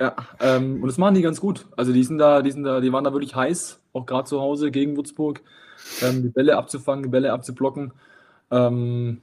Ja, 0.00 0.16
ähm, 0.40 0.82
und 0.82 0.88
das 0.88 0.98
machen 0.98 1.14
die 1.14 1.22
ganz 1.22 1.40
gut. 1.40 1.66
Also 1.76 1.92
die 1.92 2.02
sind 2.02 2.18
da, 2.18 2.42
die 2.42 2.50
sind 2.50 2.64
da, 2.64 2.80
die 2.80 2.92
waren 2.92 3.04
da 3.04 3.12
wirklich 3.12 3.36
heiß, 3.36 3.80
auch 3.92 4.04
gerade 4.04 4.28
zu 4.28 4.40
Hause 4.40 4.72
gegen 4.72 4.96
Würzburg, 4.96 5.42
ähm, 6.00 6.22
die 6.22 6.28
Bälle 6.28 6.56
abzufangen, 6.56 7.04
die 7.04 7.08
Bälle 7.08 7.32
abzublocken. 7.32 7.92
Ähm, 8.50 9.20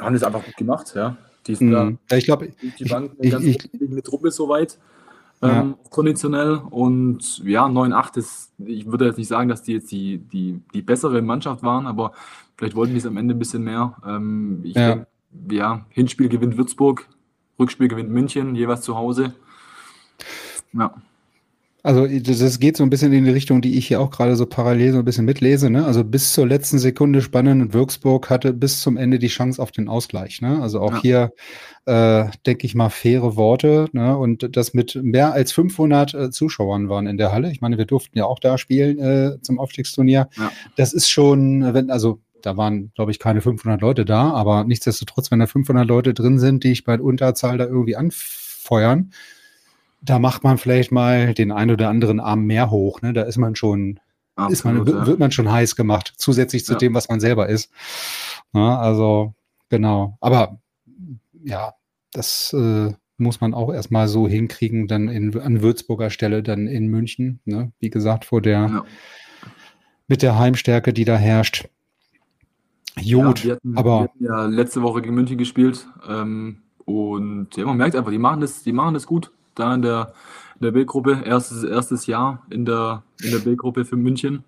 haben 0.00 0.14
das 0.14 0.24
einfach 0.24 0.44
gut 0.44 0.56
gemacht, 0.56 0.94
ja. 0.96 1.16
Die 1.46 1.54
sind 1.54 1.68
mhm. 1.68 1.98
da, 2.08 2.16
ich 2.16 2.24
glaube, 2.24 2.52
die 2.78 2.84
Bank 2.86 3.12
eine 3.20 3.30
ganz 3.30 3.44
ich, 3.44 3.58
ich, 3.72 4.02
Truppe 4.02 4.32
soweit 4.32 4.78
ähm, 5.42 5.76
konditionell. 5.90 6.60
Und 6.70 7.38
ja, 7.44 7.66
9-8 7.66 8.18
ist, 8.18 8.52
ich 8.58 8.86
würde 8.86 9.06
jetzt 9.06 9.18
nicht 9.18 9.28
sagen, 9.28 9.48
dass 9.48 9.62
die 9.62 9.74
jetzt 9.74 9.90
die, 9.90 10.18
die, 10.18 10.60
die 10.72 10.82
bessere 10.82 11.22
Mannschaft 11.22 11.62
waren, 11.62 11.86
aber 11.86 12.12
vielleicht 12.56 12.76
wollten 12.76 12.92
die 12.92 12.98
es 12.98 13.06
am 13.06 13.16
Ende 13.16 13.34
ein 13.34 13.38
bisschen 13.38 13.64
mehr. 13.64 13.96
Ähm, 14.06 14.60
ich 14.64 14.74
ja. 14.74 14.88
denke, 14.88 15.06
ja, 15.50 15.86
Hinspiel 15.90 16.28
gewinnt 16.28 16.56
Würzburg, 16.56 17.08
Rückspiel 17.58 17.88
gewinnt 17.88 18.10
München, 18.10 18.54
jeweils 18.54 18.82
zu 18.82 18.96
Hause. 18.96 19.34
Ja. 20.72 20.94
Also 21.84 22.06
das 22.06 22.60
geht 22.60 22.78
so 22.78 22.82
ein 22.82 22.88
bisschen 22.88 23.12
in 23.12 23.26
die 23.26 23.30
Richtung, 23.30 23.60
die 23.60 23.76
ich 23.76 23.86
hier 23.86 24.00
auch 24.00 24.10
gerade 24.10 24.36
so 24.36 24.46
parallel 24.46 24.92
so 24.92 24.98
ein 25.00 25.04
bisschen 25.04 25.26
mitlese. 25.26 25.68
Ne? 25.68 25.84
Also 25.84 26.02
bis 26.02 26.32
zur 26.32 26.46
letzten 26.46 26.78
Sekunde 26.78 27.20
spannend 27.20 27.60
und 27.60 27.74
Würzburg 27.74 28.30
hatte 28.30 28.54
bis 28.54 28.80
zum 28.80 28.96
Ende 28.96 29.18
die 29.18 29.28
Chance 29.28 29.60
auf 29.60 29.70
den 29.70 29.90
Ausgleich. 29.90 30.40
Ne? 30.40 30.62
Also 30.62 30.80
auch 30.80 30.94
ja. 30.94 31.02
hier 31.02 31.32
äh, 31.84 32.30
denke 32.46 32.66
ich 32.66 32.74
mal 32.74 32.88
faire 32.88 33.36
Worte. 33.36 33.90
Ne? 33.92 34.16
Und 34.16 34.56
das 34.56 34.72
mit 34.72 34.98
mehr 35.02 35.34
als 35.34 35.52
500 35.52 36.14
äh, 36.14 36.30
Zuschauern 36.30 36.88
waren 36.88 37.06
in 37.06 37.18
der 37.18 37.32
Halle. 37.32 37.52
Ich 37.52 37.60
meine, 37.60 37.76
wir 37.76 37.84
durften 37.84 38.16
ja 38.16 38.24
auch 38.24 38.38
da 38.38 38.56
spielen 38.56 38.98
äh, 38.98 39.42
zum 39.42 39.58
Aufstiegsturnier. 39.58 40.30
Ja. 40.38 40.52
Das 40.76 40.94
ist 40.94 41.10
schon, 41.10 41.74
wenn 41.74 41.90
also 41.90 42.22
da 42.40 42.56
waren, 42.56 42.92
glaube 42.94 43.10
ich, 43.10 43.18
keine 43.18 43.42
500 43.42 43.82
Leute 43.82 44.06
da, 44.06 44.30
aber 44.30 44.64
nichtsdestotrotz, 44.64 45.30
wenn 45.30 45.40
da 45.40 45.46
500 45.46 45.86
Leute 45.86 46.14
drin 46.14 46.38
sind, 46.38 46.64
die 46.64 46.72
ich 46.72 46.84
bei 46.84 46.98
Unterzahl 46.98 47.58
da 47.58 47.66
irgendwie 47.66 47.96
anfeuern, 47.96 49.10
da 50.04 50.18
macht 50.18 50.44
man 50.44 50.58
vielleicht 50.58 50.92
mal 50.92 51.34
den 51.34 51.50
ein 51.50 51.70
oder 51.70 51.88
anderen 51.88 52.20
Arm 52.20 52.44
mehr 52.44 52.70
hoch. 52.70 53.00
Ne? 53.00 53.12
Da 53.12 53.22
ist 53.22 53.38
man 53.38 53.56
schon, 53.56 54.00
Absolut, 54.36 54.52
ist 54.52 54.64
man, 54.64 54.86
ja. 54.86 55.06
wird 55.06 55.18
man 55.18 55.32
schon 55.32 55.50
heiß 55.50 55.76
gemacht, 55.76 56.12
zusätzlich 56.16 56.64
zu 56.64 56.72
ja. 56.72 56.78
dem, 56.78 56.94
was 56.94 57.08
man 57.08 57.20
selber 57.20 57.48
ist. 57.48 57.70
Ja, 58.52 58.78
also, 58.78 59.34
genau. 59.70 60.18
Aber 60.20 60.60
ja, 61.42 61.72
das 62.12 62.52
äh, 62.52 62.92
muss 63.16 63.40
man 63.40 63.54
auch 63.54 63.72
erstmal 63.72 64.08
so 64.08 64.28
hinkriegen, 64.28 64.88
dann 64.88 65.08
in, 65.08 65.38
an 65.40 65.62
Würzburger 65.62 66.10
Stelle, 66.10 66.42
dann 66.42 66.66
in 66.66 66.88
München. 66.88 67.40
Ne? 67.44 67.72
Wie 67.80 67.90
gesagt, 67.90 68.26
vor 68.26 68.42
der, 68.42 68.84
mit 70.06 70.22
der 70.22 70.38
Heimstärke, 70.38 70.92
die 70.92 71.04
da 71.04 71.16
herrscht. 71.16 71.68
Ja, 73.00 73.34
wir 73.42 73.52
hatten, 73.52 73.76
aber. 73.76 73.90
Wir 73.90 74.02
hatten 74.02 74.24
ja 74.24 74.46
letzte 74.46 74.82
Woche 74.82 75.02
gegen 75.02 75.14
München 75.14 75.38
gespielt. 75.38 75.88
Ähm, 76.06 76.58
und 76.84 77.56
ja, 77.56 77.64
man 77.64 77.78
merkt 77.78 77.96
einfach, 77.96 78.10
die 78.10 78.18
machen 78.18 78.40
das, 78.42 78.62
die 78.62 78.72
machen 78.72 78.92
das 78.92 79.06
gut 79.06 79.32
da 79.54 79.74
in 79.74 79.82
der, 79.82 80.12
in 80.56 80.62
der 80.62 80.72
B-Gruppe. 80.72 81.22
Erstes, 81.24 81.64
erstes 81.64 82.06
Jahr 82.06 82.42
in 82.50 82.64
der, 82.64 83.02
in 83.22 83.30
der 83.30 83.38
B-Gruppe 83.38 83.84
für 83.84 83.96
München. 83.96 84.44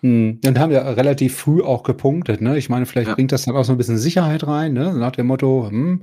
Hm. 0.00 0.38
Dann 0.42 0.58
haben 0.58 0.70
wir 0.70 0.82
relativ 0.82 1.36
früh 1.36 1.62
auch 1.62 1.82
gepunktet. 1.82 2.40
Ne? 2.40 2.58
Ich 2.58 2.68
meine, 2.68 2.84
vielleicht 2.86 3.08
ja. 3.08 3.14
bringt 3.14 3.32
das 3.32 3.46
dann 3.46 3.56
auch 3.56 3.64
so 3.64 3.72
ein 3.72 3.78
bisschen 3.78 3.96
Sicherheit 3.96 4.46
rein, 4.46 4.74
ne? 4.74 4.92
nach 4.94 5.12
dem 5.12 5.26
Motto, 5.26 5.68
hm, 5.70 6.02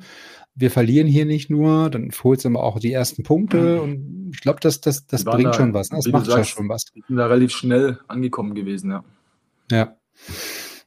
wir 0.55 0.71
verlieren 0.71 1.07
hier 1.07 1.25
nicht 1.25 1.49
nur, 1.49 1.89
dann 1.89 2.11
holst 2.23 2.43
du 2.43 2.49
aber 2.49 2.63
auch 2.63 2.79
die 2.79 2.91
ersten 2.91 3.23
Punkte. 3.23 3.75
Mhm. 3.75 3.81
Und 3.81 4.31
ich 4.33 4.41
glaube, 4.41 4.59
das, 4.61 4.81
das, 4.81 5.05
das 5.05 5.23
bringt 5.23 5.45
da, 5.45 5.53
schon 5.53 5.73
was. 5.73 5.91
Ne? 5.91 5.99
Das 6.03 6.11
macht 6.11 6.25
sagst, 6.25 6.51
schon 6.51 6.67
was. 6.67 6.85
Die 6.85 7.03
sind 7.07 7.17
da 7.17 7.27
relativ 7.27 7.51
schnell 7.51 7.99
angekommen 8.07 8.55
gewesen, 8.55 8.91
ja. 8.91 9.03
Ja. 9.71 9.95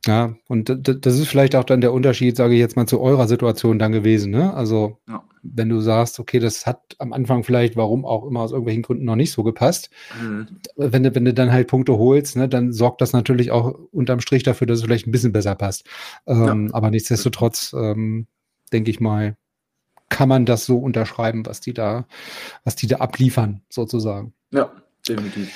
Ja, 0.07 0.35
und 0.49 0.69
das 0.85 1.19
ist 1.19 1.29
vielleicht 1.29 1.55
auch 1.57 1.65
dann 1.65 1.81
der 1.81 1.93
Unterschied, 1.93 2.37
sage 2.37 2.55
ich 2.55 2.61
jetzt 2.61 2.77
mal, 2.77 2.87
zu 2.87 3.01
eurer 3.01 3.27
Situation 3.27 3.79
dann 3.79 3.93
gewesen. 3.93 4.31
Ne? 4.31 4.53
Also, 4.53 4.99
ja. 5.09 5.25
wenn 5.43 5.69
du 5.69 5.81
sagst, 5.81 6.21
okay, 6.21 6.41
das 6.41 6.67
hat 6.67 6.97
am 6.99 7.13
Anfang 7.13 7.43
vielleicht, 7.43 7.77
warum 7.77 8.05
auch 8.05 8.27
immer, 8.27 8.41
aus 8.41 8.51
irgendwelchen 8.53 8.83
Gründen 8.83 9.05
noch 9.05 9.17
nicht 9.17 9.33
so 9.33 9.43
gepasst. 9.43 9.91
Mhm. 10.21 10.49
Wenn, 10.77 11.03
du, 11.05 11.15
wenn 11.15 11.25
du 11.25 11.33
dann 11.33 11.53
halt 11.53 11.69
Punkte 11.69 11.97
holst, 11.97 12.37
ne, 12.37 12.49
dann 12.49 12.73
sorgt 12.73 13.01
das 13.01 13.13
natürlich 13.13 13.51
auch 13.51 13.79
unterm 13.93 14.21
Strich 14.21 14.43
dafür, 14.43 14.67
dass 14.67 14.79
es 14.79 14.85
vielleicht 14.85 15.07
ein 15.07 15.13
bisschen 15.13 15.33
besser 15.33 15.55
passt. 15.55 15.87
Ähm, 16.27 16.67
ja. 16.69 16.75
Aber 16.75 16.91
nichtsdestotrotz, 16.91 17.73
ähm, 17.73 18.27
denke 18.73 18.91
ich 18.91 19.01
mal, 19.01 19.37
kann 20.11 20.29
man 20.29 20.45
das 20.45 20.67
so 20.67 20.79
unterschreiben, 20.79 21.47
was 21.47 21.61
die 21.61 21.73
da, 21.73 22.07
was 22.65 22.77
die 22.77 22.87
da 22.87 22.97
abliefern, 22.97 23.63
sozusagen. 23.71 24.35
Ja, 24.53 24.71
definitiv. 25.09 25.51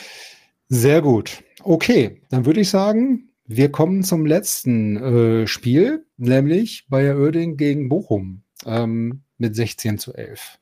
Sehr 0.68 1.02
gut. 1.02 1.42
Okay, 1.62 2.22
dann 2.30 2.46
würde 2.46 2.60
ich 2.60 2.70
sagen, 2.70 3.27
wir 3.48 3.72
kommen 3.72 4.02
zum 4.04 4.26
letzten 4.26 4.96
äh, 4.96 5.46
Spiel, 5.46 6.04
nämlich 6.18 6.86
Bayer 6.88 7.16
Oerding 7.16 7.56
gegen 7.56 7.88
Bochum 7.88 8.42
ähm, 8.66 9.22
mit 9.38 9.56
16 9.56 9.98
zu 9.98 10.12
11. 10.12 10.58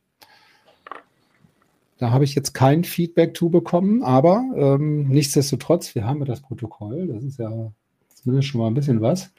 Da 1.99 2.13
habe 2.13 2.23
ich 2.23 2.37
jetzt 2.37 2.53
kein 2.55 2.85
Feedback 2.85 3.37
zu 3.37 3.51
bekommen, 3.51 4.05
aber 4.05 4.45
ähm, 4.55 5.09
nichtsdestotrotz, 5.09 5.97
wir 5.97 6.07
haben 6.07 6.21
ja 6.21 6.27
das 6.27 6.43
Protokoll, 6.43 7.09
das 7.09 7.25
ist 7.25 7.41
ja 7.41 7.73
zumindest 8.15 8.49
schon 8.49 8.61
mal 8.61 8.69
ein 8.69 8.75
bisschen 8.75 9.01
was. 9.01 9.33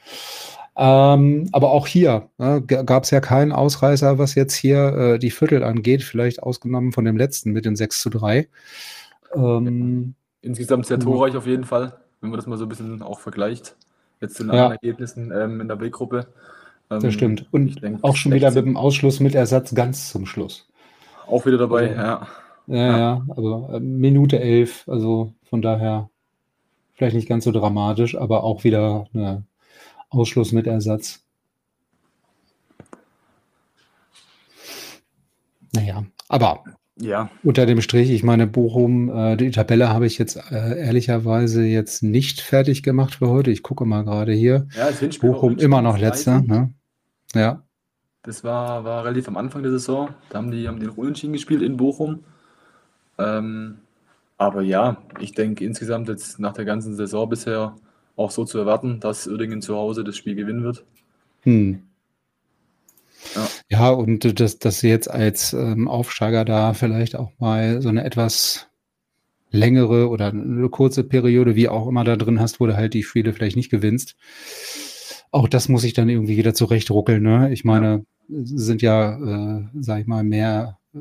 Ähm, 0.76 1.48
aber 1.52 1.70
auch 1.70 1.86
hier 1.86 2.28
äh, 2.36 2.60
gab 2.60 3.04
es 3.04 3.10
ja 3.10 3.20
keinen 3.20 3.52
Ausreißer, 3.52 4.18
was 4.18 4.34
jetzt 4.34 4.54
hier 4.54 4.94
äh, 4.94 5.18
die 5.18 5.30
Viertel 5.30 5.64
angeht, 5.64 6.02
vielleicht 6.02 6.42
ausgenommen 6.42 6.92
von 6.92 7.06
dem 7.06 7.16
letzten 7.16 7.52
mit 7.52 7.64
dem 7.64 7.76
6 7.76 8.02
zu 8.02 8.10
3. 8.10 8.46
Ähm, 9.34 10.14
Insgesamt 10.42 10.86
sehr 10.86 11.00
torreich 11.00 11.34
auf 11.34 11.46
jeden 11.46 11.64
Fall, 11.64 11.98
wenn 12.20 12.30
man 12.30 12.38
das 12.38 12.46
mal 12.46 12.58
so 12.58 12.64
ein 12.64 12.68
bisschen 12.68 13.02
auch 13.02 13.20
vergleicht. 13.20 13.76
Jetzt 14.20 14.36
zu 14.36 14.44
den 14.44 14.52
ja. 14.52 14.64
anderen 14.64 14.72
Ergebnissen 14.72 15.32
ähm, 15.32 15.60
in 15.60 15.68
der 15.68 15.76
B-Gruppe. 15.76 16.26
Ähm, 16.90 17.00
das 17.00 17.14
stimmt. 17.14 17.46
Und 17.52 17.82
denk, 17.82 18.02
auch 18.02 18.16
schon 18.16 18.32
wieder 18.32 18.50
mit 18.50 18.64
dem 18.64 18.76
Ausschluss 18.76 19.20
mit 19.20 19.34
Ersatz 19.34 19.74
ganz 19.74 20.10
zum 20.10 20.26
Schluss. 20.26 20.66
Auch 21.26 21.46
wieder 21.46 21.58
dabei, 21.58 21.90
also, 21.90 22.00
ja. 22.00 22.28
Ja, 22.66 22.76
ja, 22.76 22.98
ja 22.98 23.26
also 23.36 23.70
äh, 23.72 23.80
Minute 23.80 24.40
elf, 24.40 24.88
also 24.88 25.32
von 25.44 25.62
daher 25.62 26.10
vielleicht 26.94 27.16
nicht 27.16 27.28
ganz 27.28 27.44
so 27.44 27.52
dramatisch, 27.52 28.16
aber 28.16 28.42
auch 28.42 28.64
wieder 28.64 29.06
eine 29.14 29.44
Ausschluss 30.10 30.52
mit 30.52 30.66
Ersatz. 30.66 31.24
Naja, 35.74 36.04
aber 36.28 36.64
ja. 37.00 37.30
unter 37.42 37.66
dem 37.66 37.80
Strich, 37.80 38.10
ich 38.10 38.22
meine, 38.22 38.46
Bochum, 38.46 39.08
äh, 39.10 39.36
die 39.36 39.50
Tabelle 39.50 39.88
habe 39.88 40.06
ich 40.06 40.18
jetzt 40.18 40.36
äh, 40.50 40.78
ehrlicherweise 40.78 41.62
jetzt 41.64 42.02
nicht 42.02 42.40
fertig 42.40 42.82
gemacht 42.82 43.16
für 43.16 43.28
heute. 43.28 43.50
Ich 43.50 43.62
gucke 43.62 43.84
mal 43.84 44.04
gerade 44.04 44.32
hier. 44.32 44.66
Ja, 44.76 44.88
Bochum 45.20 45.58
immer 45.58 45.82
noch 45.82 45.98
letzter. 45.98 46.40
Ne? 46.42 46.72
Ja. 47.34 47.62
Das 48.22 48.44
war, 48.44 48.84
war 48.84 49.04
relativ 49.04 49.28
am 49.28 49.36
Anfang 49.36 49.62
der 49.62 49.72
Saison. 49.72 50.10
Da 50.30 50.38
haben 50.38 50.50
die, 50.50 50.68
haben 50.68 50.80
die 50.80 50.86
noch 50.86 50.96
unentschieden 50.96 51.32
gespielt 51.32 51.62
in 51.62 51.76
Bochum. 51.76 52.24
Ähm, 53.18 53.78
aber 54.36 54.62
ja, 54.62 54.98
ich 55.20 55.32
denke 55.32 55.64
insgesamt 55.64 56.08
jetzt 56.08 56.38
nach 56.38 56.52
der 56.52 56.64
ganzen 56.64 56.94
Saison 56.94 57.28
bisher 57.28 57.74
auch 58.16 58.30
so 58.30 58.44
zu 58.44 58.58
erwarten, 58.58 59.00
dass 59.00 59.26
Uerdingen 59.26 59.62
zu 59.62 59.76
Hause 59.76 60.04
das 60.04 60.16
Spiel 60.16 60.34
gewinnen 60.34 60.62
wird. 60.62 60.84
Hm. 61.42 61.82
Ja. 63.34 63.48
ja, 63.68 63.90
und 63.90 64.40
dass, 64.40 64.58
dass 64.58 64.80
sie 64.80 64.88
jetzt 64.88 65.10
als 65.10 65.52
ähm, 65.52 65.88
Aufsteiger 65.88 66.44
da 66.44 66.74
vielleicht 66.74 67.16
auch 67.16 67.32
mal 67.38 67.82
so 67.82 67.88
eine 67.88 68.04
etwas 68.04 68.68
längere 69.50 70.08
oder 70.08 70.28
eine 70.28 70.68
kurze 70.68 71.04
Periode, 71.04 71.56
wie 71.56 71.68
auch 71.68 71.88
immer 71.88 72.04
da 72.04 72.16
drin 72.16 72.40
hast, 72.40 72.60
wo 72.60 72.66
du 72.66 72.76
halt 72.76 72.94
die 72.94 73.02
Spiele 73.02 73.32
vielleicht 73.32 73.56
nicht 73.56 73.70
gewinnst. 73.70 74.16
Auch 75.30 75.48
das 75.48 75.68
muss 75.68 75.84
ich 75.84 75.92
dann 75.92 76.08
irgendwie 76.08 76.36
wieder 76.36 76.54
zurechtruckeln. 76.54 77.22
Ne? 77.22 77.52
Ich 77.52 77.64
meine, 77.64 78.04
sind 78.28 78.82
ja, 78.82 79.58
äh, 79.58 79.64
sag 79.80 80.00
ich 80.00 80.06
mal, 80.06 80.24
mehr 80.24 80.78
äh, 80.94 80.98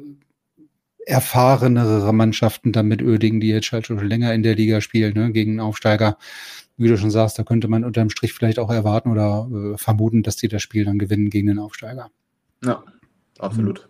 erfahrenere 1.06 2.14
Mannschaften 2.14 2.74
dann 2.74 2.88
mit 2.88 3.02
Ödingen, 3.02 3.40
die 3.40 3.48
jetzt 3.48 3.72
halt 3.72 3.88
schon 3.88 4.00
länger 4.06 4.34
in 4.34 4.44
der 4.44 4.56
Liga 4.56 4.82
spielen, 4.82 5.14
ne, 5.14 5.32
gegen 5.32 5.52
einen 5.52 5.60
Aufsteiger. 5.62 6.18
Wie 6.78 6.88
du 6.88 6.98
schon 6.98 7.12
sagst, 7.12 7.40
da 7.40 7.44
könnte 7.44 7.68
man 7.68 7.84
unterm 7.84 8.10
Strich 8.10 8.34
vielleicht 8.34 8.60
auch 8.60 8.70
erwarten 8.70 9.12
oder 9.12 9.50
äh, 9.52 9.78
vermuten, 9.78 10.24
dass 10.24 10.36
die 10.36 10.48
das 10.48 10.62
Spiel 10.62 10.86
dann 10.86 11.00
gewinnen 11.00 11.30
gegen 11.30 11.48
den 11.48 11.60
Aufsteiger. 11.60 12.10
Ja, 12.64 12.84
absolut. 13.40 13.88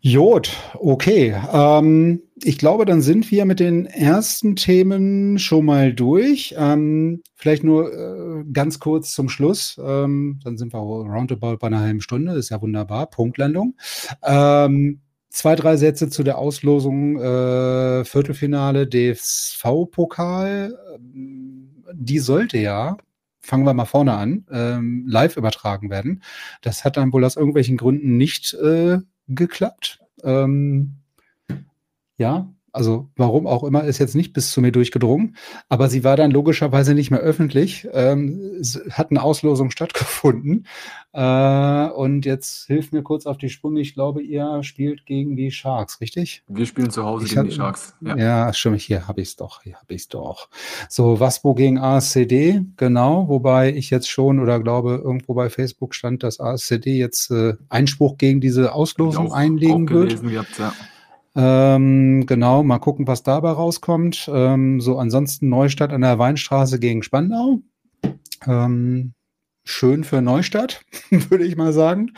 Jod, 0.00 0.50
okay. 0.74 1.34
Ähm, 1.52 2.22
ich 2.42 2.58
glaube, 2.58 2.84
dann 2.84 3.02
sind 3.02 3.30
wir 3.32 3.44
mit 3.44 3.58
den 3.58 3.86
ersten 3.86 4.54
Themen 4.54 5.38
schon 5.38 5.64
mal 5.64 5.92
durch. 5.92 6.54
Ähm, 6.56 7.22
vielleicht 7.34 7.64
nur 7.64 7.92
äh, 7.92 8.44
ganz 8.52 8.78
kurz 8.78 9.12
zum 9.12 9.28
Schluss. 9.28 9.78
Ähm, 9.84 10.38
dann 10.44 10.56
sind 10.56 10.72
wir 10.72 10.78
roundabout 10.78 11.58
bei 11.58 11.66
einer 11.66 11.80
halben 11.80 12.00
Stunde. 12.00 12.32
Ist 12.32 12.50
ja 12.50 12.62
wunderbar. 12.62 13.10
Punktlandung. 13.10 13.76
Ähm, 14.22 15.00
zwei, 15.30 15.54
drei 15.56 15.76
Sätze 15.76 16.08
zu 16.08 16.22
der 16.22 16.38
Auslosung 16.38 17.18
äh, 17.20 18.04
Viertelfinale 18.04 18.88
DSV-Pokal. 18.88 20.76
Ähm, 20.94 21.84
die 21.92 22.18
sollte 22.18 22.58
ja, 22.58 22.96
fangen 23.40 23.64
wir 23.64 23.74
mal 23.74 23.84
vorne 23.84 24.14
an, 24.14 24.46
ähm, 24.50 25.04
live 25.08 25.36
übertragen 25.36 25.90
werden. 25.90 26.22
Das 26.62 26.84
hat 26.84 26.96
dann 26.96 27.12
wohl 27.12 27.24
aus 27.24 27.36
irgendwelchen 27.36 27.76
Gründen 27.76 28.16
nicht 28.16 28.54
äh, 28.54 28.98
geklappt. 29.28 30.00
Ähm, 30.22 30.96
ja, 32.16 32.52
also 32.78 33.08
warum 33.16 33.48
auch 33.48 33.64
immer, 33.64 33.82
ist 33.82 33.98
jetzt 33.98 34.14
nicht 34.14 34.32
bis 34.32 34.52
zu 34.52 34.60
mir 34.60 34.70
durchgedrungen, 34.70 35.36
aber 35.68 35.88
sie 35.88 36.04
war 36.04 36.16
dann 36.16 36.30
logischerweise 36.30 36.94
nicht 36.94 37.10
mehr 37.10 37.18
öffentlich. 37.18 37.88
Ähm, 37.92 38.40
es 38.60 38.80
hat 38.92 39.10
eine 39.10 39.20
Auslosung 39.20 39.72
stattgefunden. 39.72 40.64
Äh, 41.12 41.88
und 41.88 42.24
jetzt 42.24 42.66
hilft 42.66 42.92
mir 42.92 43.02
kurz 43.02 43.26
auf 43.26 43.36
die 43.36 43.48
Sprünge. 43.48 43.80
Ich 43.80 43.94
glaube, 43.94 44.22
ihr 44.22 44.62
spielt 44.62 45.06
gegen 45.06 45.34
die 45.34 45.50
Sharks, 45.50 46.00
richtig? 46.00 46.44
Wir 46.46 46.66
spielen 46.66 46.90
zu 46.90 47.04
Hause 47.04 47.24
ich 47.24 47.30
gegen 47.30 47.40
hab, 47.40 47.48
die 47.48 47.54
Sharks. 47.56 47.94
Ja, 48.00 48.16
ja 48.16 48.52
stimmt. 48.52 48.80
Hier 48.80 49.08
habe 49.08 49.22
ich 49.22 49.30
es 49.30 49.36
doch. 49.36 49.62
Hier 49.64 49.74
habe 49.74 49.94
ich 49.94 50.02
es 50.02 50.08
doch. 50.08 50.48
So, 50.88 51.18
Waspo 51.18 51.54
gegen 51.54 51.78
ASCD, 51.78 52.60
genau. 52.76 53.26
Wobei 53.28 53.74
ich 53.74 53.90
jetzt 53.90 54.08
schon 54.08 54.38
oder 54.38 54.60
glaube, 54.60 55.00
irgendwo 55.02 55.34
bei 55.34 55.50
Facebook 55.50 55.96
stand, 55.96 56.22
dass 56.22 56.38
ASCD 56.38 56.96
jetzt 56.96 57.32
äh, 57.32 57.54
Einspruch 57.68 58.18
gegen 58.18 58.40
diese 58.40 58.72
Auslosung 58.72 59.32
auch, 59.32 59.34
einlegen 59.34 59.88
auch 59.88 59.92
wird. 59.92 60.22
Gehabt, 60.22 60.56
ja. 60.60 60.72
Ähm, 61.40 62.26
genau, 62.26 62.64
mal 62.64 62.80
gucken, 62.80 63.06
was 63.06 63.22
dabei 63.22 63.52
rauskommt. 63.52 64.28
Ähm, 64.32 64.80
so, 64.80 64.98
ansonsten 64.98 65.48
Neustadt 65.48 65.92
an 65.92 66.00
der 66.00 66.18
Weinstraße 66.18 66.80
gegen 66.80 67.04
Spandau. 67.04 67.60
Ähm, 68.44 69.12
schön 69.62 70.02
für 70.02 70.20
Neustadt, 70.20 70.80
würde 71.10 71.44
ich 71.44 71.54
mal 71.54 71.72
sagen. 71.72 72.10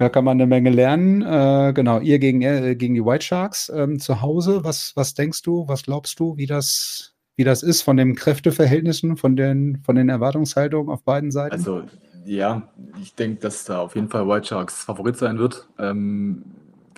Da 0.00 0.08
kann 0.08 0.24
man 0.24 0.36
eine 0.36 0.48
Menge 0.48 0.70
lernen. 0.70 1.22
Äh, 1.22 1.74
genau, 1.74 2.00
ihr 2.00 2.18
gegen, 2.18 2.42
äh, 2.42 2.74
gegen 2.74 2.94
die 2.94 3.04
White 3.04 3.24
Sharks 3.24 3.70
ähm, 3.72 4.00
zu 4.00 4.20
Hause. 4.20 4.64
Was, 4.64 4.94
was 4.96 5.14
denkst 5.14 5.42
du, 5.42 5.68
was 5.68 5.84
glaubst 5.84 6.18
du, 6.18 6.36
wie 6.36 6.46
das, 6.46 7.14
wie 7.36 7.44
das 7.44 7.62
ist 7.62 7.82
von 7.82 7.96
den 7.96 8.16
Kräfteverhältnissen, 8.16 9.16
von 9.16 9.36
den, 9.36 9.80
von 9.84 9.94
den 9.94 10.08
Erwartungshaltungen 10.08 10.92
auf 10.92 11.04
beiden 11.04 11.30
Seiten? 11.30 11.54
Also, 11.54 11.84
ja, 12.24 12.68
ich 13.00 13.14
denke, 13.14 13.42
dass 13.42 13.64
da 13.64 13.78
auf 13.78 13.94
jeden 13.94 14.08
Fall 14.08 14.26
White 14.26 14.48
Sharks 14.48 14.82
Favorit 14.82 15.16
sein 15.16 15.38
wird. 15.38 15.68
Ähm, 15.78 16.42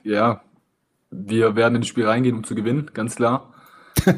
ja, 0.03 0.41
wir 1.11 1.57
werden 1.57 1.77
ins 1.77 1.87
Spiel 1.87 2.07
reingehen, 2.07 2.37
um 2.37 2.45
zu 2.45 2.55
gewinnen, 2.55 2.91
ganz 2.95 3.17
klar. 3.17 3.55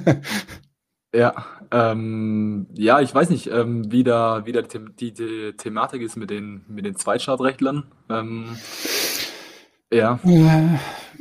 ja, 1.14 1.35
ähm, 1.70 2.66
ja, 2.74 3.00
ich 3.00 3.14
weiß 3.14 3.31
nicht, 3.31 3.48
ähm, 3.48 3.90
wie 3.92 4.05
da, 4.05 4.44
wie 4.46 4.53
da 4.53 4.62
die, 4.62 5.12
die, 5.12 5.53
Thematik 5.57 6.03
ist 6.03 6.16
mit 6.16 6.31
den, 6.31 6.64
mit 6.68 6.85
den 6.85 6.96
Zweitstartrechtlern. 6.96 7.85
Ähm, 8.09 8.57
ja. 9.92 10.18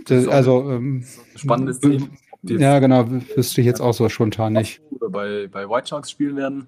Das, 0.06 0.28
also, 0.28 0.72
ähm, 0.72 1.06
spannendes 1.36 1.80
Thema. 1.80 2.08
Ja, 2.44 2.80
genau, 2.80 3.06
wüsste 3.10 3.62
ich 3.62 3.68
jetzt 3.68 3.82
auch 3.82 3.94
so 3.94 4.08
spontan 4.10 4.54
nicht. 4.54 4.82
Oder 4.92 5.10
bei, 5.10 5.48
bei 5.52 5.70
White 5.70 5.88
Sharks 5.88 6.10
spielen 6.10 6.38
werden. 6.38 6.68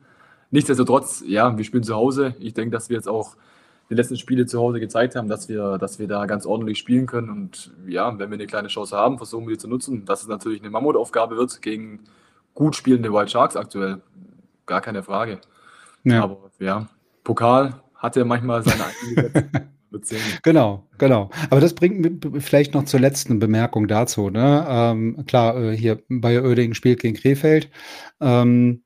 Nichtsdestotrotz, 0.49 1.23
ja, 1.25 1.57
wir 1.57 1.63
spielen 1.63 1.83
zu 1.83 1.95
Hause. 1.95 2.35
Ich 2.39 2.53
denke, 2.53 2.71
dass 2.71 2.89
wir 2.89 2.97
jetzt 2.97 3.07
auch 3.07 3.37
die 3.91 3.95
letzten 3.95 4.15
Spiele 4.15 4.45
zu 4.45 4.57
Hause 4.57 4.79
gezeigt 4.79 5.17
haben, 5.17 5.27
dass 5.27 5.49
wir, 5.49 5.77
dass 5.77 5.99
wir 5.99 6.07
da 6.07 6.25
ganz 6.25 6.45
ordentlich 6.45 6.79
spielen 6.79 7.07
können. 7.07 7.29
Und 7.29 7.71
ja, 7.85 8.17
wenn 8.17 8.31
wir 8.31 8.35
eine 8.35 8.47
kleine 8.47 8.69
Chance 8.69 8.95
haben, 8.95 9.17
versuchen 9.17 9.45
wir 9.47 9.55
die 9.55 9.59
zu 9.59 9.67
nutzen. 9.67 10.05
Dass 10.05 10.21
es 10.21 10.29
natürlich 10.29 10.61
eine 10.61 10.69
Mammutaufgabe 10.69 11.35
wird 11.35 11.61
gegen 11.61 11.99
gut 12.53 12.77
spielende 12.77 13.11
Wild 13.11 13.29
Sharks 13.29 13.57
aktuell. 13.57 14.01
Gar 14.65 14.79
keine 14.79 15.03
Frage. 15.03 15.41
Ja. 16.05 16.23
Aber 16.23 16.37
ja, 16.59 16.87
Pokal 17.25 17.81
hat 17.95 18.15
ja 18.15 18.23
manchmal 18.23 18.63
seine 18.63 18.85
eigenen 18.85 19.71
Genau, 20.41 20.87
genau. 20.97 21.29
Aber 21.49 21.59
das 21.59 21.73
bringt 21.73 22.23
mich 22.33 22.43
vielleicht 22.45 22.73
noch 22.73 22.85
zur 22.85 23.01
letzten 23.01 23.39
Bemerkung 23.39 23.89
dazu. 23.89 24.29
Ne? 24.29 24.65
Ähm, 24.69 25.25
klar, 25.27 25.61
äh, 25.61 25.75
hier 25.75 26.01
Bayer 26.07 26.43
Oerdingen 26.43 26.75
spielt 26.75 27.01
gegen 27.01 27.17
Krefeld. 27.17 27.69
Ähm, 28.21 28.83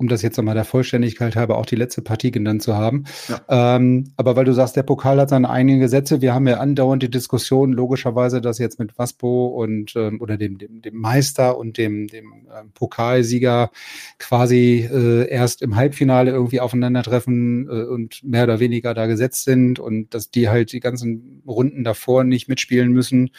um 0.00 0.08
das 0.08 0.22
jetzt 0.22 0.38
nochmal 0.38 0.54
der 0.54 0.64
Vollständigkeit 0.64 1.36
halber 1.36 1.58
auch 1.58 1.66
die 1.66 1.76
letzte 1.76 2.00
Partie 2.00 2.30
genannt 2.30 2.62
zu 2.62 2.74
haben. 2.74 3.04
Ja. 3.28 3.76
Ähm, 3.76 4.12
aber 4.16 4.34
weil 4.34 4.46
du 4.46 4.54
sagst, 4.54 4.74
der 4.74 4.82
Pokal 4.82 5.20
hat 5.20 5.28
seine 5.28 5.50
eigenen 5.50 5.78
Gesetze, 5.78 6.22
wir 6.22 6.32
haben 6.32 6.48
ja 6.48 6.56
andauernd 6.56 7.02
die 7.02 7.10
Diskussion, 7.10 7.72
logischerweise, 7.72 8.40
dass 8.40 8.58
jetzt 8.58 8.78
mit 8.78 8.98
Waspo 8.98 9.48
und 9.48 9.94
ähm, 9.96 10.22
oder 10.22 10.38
dem, 10.38 10.56
dem, 10.56 10.80
dem 10.80 10.96
Meister 10.96 11.58
und 11.58 11.76
dem, 11.76 12.06
dem 12.06 12.32
ähm, 12.58 12.70
Pokalsieger 12.72 13.70
quasi 14.18 14.88
äh, 14.90 15.28
erst 15.28 15.60
im 15.60 15.76
Halbfinale 15.76 16.30
irgendwie 16.30 16.60
aufeinandertreffen 16.60 17.68
äh, 17.68 17.84
und 17.84 18.24
mehr 18.24 18.44
oder 18.44 18.58
weniger 18.58 18.94
da 18.94 19.04
gesetzt 19.04 19.44
sind 19.44 19.78
und 19.78 20.14
dass 20.14 20.30
die 20.30 20.48
halt 20.48 20.72
die 20.72 20.80
ganzen 20.80 21.42
Runden 21.46 21.84
davor 21.84 22.24
nicht 22.24 22.48
mitspielen 22.48 22.90
müssen. 22.90 23.30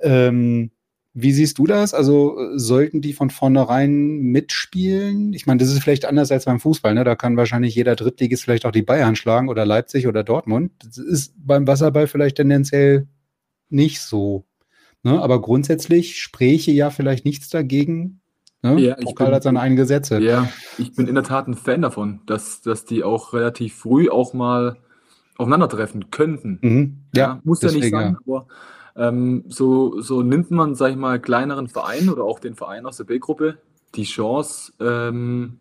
Ähm, 0.00 0.72
wie 1.18 1.32
siehst 1.32 1.56
du 1.56 1.66
das? 1.66 1.94
Also 1.94 2.36
sollten 2.56 3.00
die 3.00 3.14
von 3.14 3.30
vornherein 3.30 4.18
mitspielen? 4.18 5.32
Ich 5.32 5.46
meine, 5.46 5.58
das 5.58 5.70
ist 5.72 5.82
vielleicht 5.82 6.04
anders 6.04 6.30
als 6.30 6.44
beim 6.44 6.60
Fußball. 6.60 6.92
Ne? 6.92 7.04
Da 7.04 7.16
kann 7.16 7.38
wahrscheinlich 7.38 7.74
jeder 7.74 7.96
Drittligist 7.96 8.44
vielleicht 8.44 8.66
auch 8.66 8.70
die 8.70 8.82
Bayern 8.82 9.16
schlagen 9.16 9.48
oder 9.48 9.64
Leipzig 9.64 10.06
oder 10.06 10.22
Dortmund. 10.22 10.72
Das 10.84 10.98
ist 10.98 11.32
beim 11.38 11.66
Wasserball 11.66 12.06
vielleicht 12.06 12.36
tendenziell 12.36 13.08
nicht 13.70 14.02
so. 14.02 14.44
Ne? 15.04 15.18
Aber 15.22 15.40
grundsätzlich 15.40 16.20
spräche 16.20 16.70
ja 16.72 16.90
vielleicht 16.90 17.24
nichts 17.24 17.48
dagegen. 17.48 18.20
Ne? 18.60 18.78
Ja, 18.78 18.98
ich 18.98 19.06
Pokal 19.06 19.28
bin- 19.28 19.34
hat 19.36 19.42
seine 19.42 19.60
eigenen 19.60 19.78
Gesetze. 19.78 20.18
Ja, 20.20 20.50
ich 20.76 20.94
bin 20.94 21.06
in 21.08 21.14
der 21.14 21.24
Tat 21.24 21.48
ein 21.48 21.54
Fan 21.54 21.80
davon, 21.80 22.20
dass, 22.26 22.60
dass 22.60 22.84
die 22.84 23.02
auch 23.02 23.32
relativ 23.32 23.74
früh 23.74 24.10
auch 24.10 24.34
mal 24.34 24.76
aufeinandertreffen 25.38 26.10
könnten. 26.10 26.58
Mhm. 26.60 26.96
Ja, 27.14 27.40
muss 27.42 27.62
ja 27.62 27.68
nicht 27.68 27.78
deswegen, 27.78 27.96
sein, 27.96 28.16
aber 28.26 28.48
ähm, 28.96 29.44
so, 29.48 30.00
so 30.00 30.22
nimmt 30.22 30.50
man, 30.50 30.74
sag 30.74 30.90
ich 30.90 30.96
mal, 30.96 31.20
kleineren 31.20 31.68
Vereinen 31.68 32.08
oder 32.10 32.24
auch 32.24 32.38
den 32.40 32.54
Verein 32.54 32.86
aus 32.86 32.96
der 32.98 33.04
B-Gruppe 33.04 33.58
die 33.94 34.04
Chance, 34.04 34.72
ähm, 34.80 35.58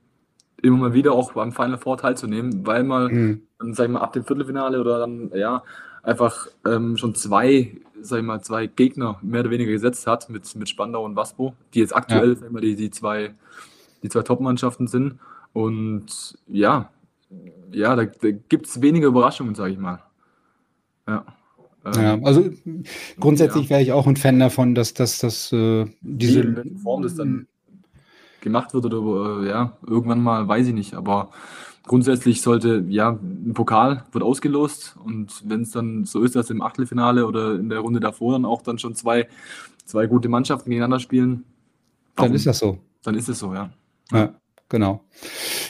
immer 0.62 0.78
mal 0.78 0.94
wieder 0.94 1.14
auch 1.14 1.34
beim 1.34 1.52
Final 1.52 1.78
Four 1.78 1.98
teilzunehmen, 1.98 2.66
weil 2.66 2.84
man 2.84 3.14
Mhm. 3.14 3.42
dann, 3.60 3.74
sag 3.74 3.86
ich 3.86 3.92
mal, 3.92 4.02
ab 4.02 4.14
dem 4.14 4.26
Viertelfinale 4.26 4.80
oder 4.82 5.00
dann, 5.00 5.32
ja, 5.34 5.64
einfach 6.04 6.48
ähm, 6.66 6.98
schon 6.98 7.16
zwei, 7.16 7.78
sag 8.02 8.20
ich 8.20 8.26
mal, 8.26 8.42
zwei 8.42 8.68
Gegner 8.68 9.20
mehr 9.22 9.42
oder 9.42 9.52
weniger 9.52 9.72
gesetzt 9.72 10.08
hat 10.08 10.30
mit, 10.30 10.56
mit 10.56 10.70
Spandau 10.70 11.04
und 11.06 11.16
Waspo, 11.16 11.56
die 11.74 11.80
jetzt 11.80 11.96
aktuell, 11.96 12.36
sag 12.36 12.48
ich 12.48 12.52
mal, 12.54 12.62
die, 12.62 12.76
die 12.76 12.92
zwei, 12.92 13.34
die 14.04 14.10
zwei 14.10 14.22
Top-Mannschaften 14.22 14.88
sind. 14.88 15.20
Und 15.54 16.38
ja, 16.48 16.90
ja, 17.72 17.96
da, 17.96 18.06
da 18.06 18.32
gibt 18.32 18.68
es 18.68 18.82
weniger 18.82 19.08
Überraschungen, 19.08 19.56
sage 19.56 19.74
ich 19.74 19.80
mal. 19.80 20.04
Ja. 21.08 21.26
Ähm, 21.86 22.02
Ja, 22.02 22.20
also 22.24 22.50
grundsätzlich 23.20 23.70
wäre 23.70 23.82
ich 23.82 23.92
auch 23.92 24.08
ein 24.08 24.18
Fan 24.18 24.40
davon, 24.40 24.76
dass, 24.76 24.94
dass, 24.94 25.20
dass 25.20 25.52
äh, 25.52 25.86
diese 26.02 26.42
in 26.42 26.78
Form 26.78 27.04
das 27.04 27.16
dann 27.16 27.48
gemacht 28.42 28.74
wird 28.74 28.86
oder 28.86 29.44
äh, 29.44 29.50
ja, 29.50 29.78
irgendwann 29.86 30.22
mal, 30.22 30.48
weiß 30.48 30.68
ich 30.68 30.74
nicht. 30.74 30.94
Aber 30.94 31.30
grundsätzlich 31.84 32.42
sollte, 32.42 32.86
ja, 32.88 33.10
ein 33.12 33.54
Pokal 33.54 34.06
wird 34.12 34.24
ausgelost 34.24 34.96
und 35.04 35.44
wenn 35.46 35.62
es 35.62 35.72
dann 35.72 36.06
so 36.06 36.22
ist, 36.22 36.36
dass 36.36 36.50
im 36.50 36.62
Achtelfinale 36.62 37.28
oder 37.28 37.56
in 37.56 37.70
der 37.70 37.80
Runde 37.80 38.00
davor 38.00 38.34
dann 38.34 38.46
auch 38.46 38.62
dann 38.62 38.80
schon 38.80 38.96
zwei, 38.96 39.28
zwei 39.86 40.08
gute 40.08 40.30
Mannschaften 40.30 40.70
gegeneinander 40.70 41.00
spielen, 41.00 41.44
dann 42.16 42.26
warum? 42.26 42.36
ist 42.36 42.48
das 42.48 42.60
so. 42.60 42.80
dann 43.04 43.16
ist 43.16 43.30
es 43.30 43.40
so, 43.40 43.54
ja. 43.54 43.70
Ja, 44.12 44.34
genau. 44.70 45.04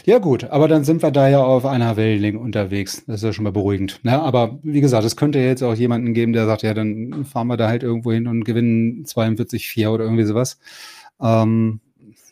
Ja, 0.05 0.19
gut, 0.19 0.43
aber 0.43 0.67
dann 0.67 0.83
sind 0.83 1.01
wir 1.01 1.09
da 1.09 1.27
ja 1.27 1.43
auf 1.43 1.65
einer 1.65 1.97
Wellenlänge 1.97 2.37
unterwegs. 2.37 3.03
Das 3.07 3.17
ist 3.17 3.23
ja 3.23 3.33
schon 3.33 3.43
mal 3.43 3.51
beruhigend. 3.51 3.99
Ja, 4.03 4.21
aber 4.21 4.59
wie 4.61 4.81
gesagt, 4.81 5.03
es 5.03 5.15
könnte 5.15 5.39
jetzt 5.39 5.63
auch 5.63 5.73
jemanden 5.73 6.13
geben, 6.13 6.31
der 6.31 6.45
sagt, 6.45 6.61
ja, 6.61 6.75
dann 6.75 7.25
fahren 7.25 7.47
wir 7.47 7.57
da 7.57 7.67
halt 7.67 7.81
irgendwo 7.81 8.11
hin 8.11 8.27
und 8.27 8.43
gewinnen 8.43 9.03
42-4 9.05 9.89
oder 9.89 10.03
irgendwie 10.03 10.25
sowas. 10.25 10.59
Ähm, 11.19 11.79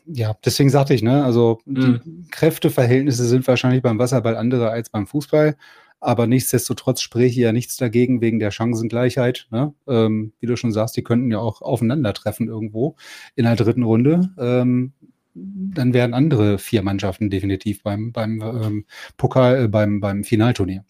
ja, 0.05 0.35
deswegen 0.45 0.69
sagte 0.69 0.93
ich, 0.93 1.01
ne, 1.01 1.23
also 1.23 1.61
die 1.65 1.99
Kräfteverhältnisse 2.29 3.25
sind 3.25 3.47
wahrscheinlich 3.47 3.81
beim 3.81 3.97
Wasserball 3.97 4.35
andere 4.35 4.69
als 4.69 4.89
beim 4.89 5.07
Fußball. 5.07 5.55
Aber 5.99 6.27
nichtsdestotrotz 6.27 7.01
spreche 7.01 7.41
ja 7.41 7.53
nichts 7.53 7.77
dagegen 7.77 8.21
wegen 8.21 8.37
der 8.37 8.51
Chancengleichheit. 8.51 9.47
Ne? 9.51 9.73
Ähm, 9.87 10.33
wie 10.39 10.47
du 10.47 10.57
schon 10.57 10.73
sagst, 10.73 10.97
die 10.97 11.03
könnten 11.03 11.31
ja 11.31 11.39
auch 11.39 11.61
aufeinandertreffen 11.61 12.49
irgendwo 12.49 12.97
in 13.35 13.45
der 13.45 13.55
dritten 13.55 13.83
Runde. 13.83 14.29
Ähm, 14.37 14.91
dann 15.35 15.93
wären 15.93 16.13
andere 16.13 16.57
vier 16.57 16.83
Mannschaften 16.83 17.29
definitiv 17.29 17.83
beim, 17.83 18.11
beim 18.11 18.41
ähm, 18.41 18.85
Pokal, 19.17 19.65
äh, 19.65 19.67
beim, 19.67 19.99
beim 19.99 20.23
Finalturnier. 20.23 20.83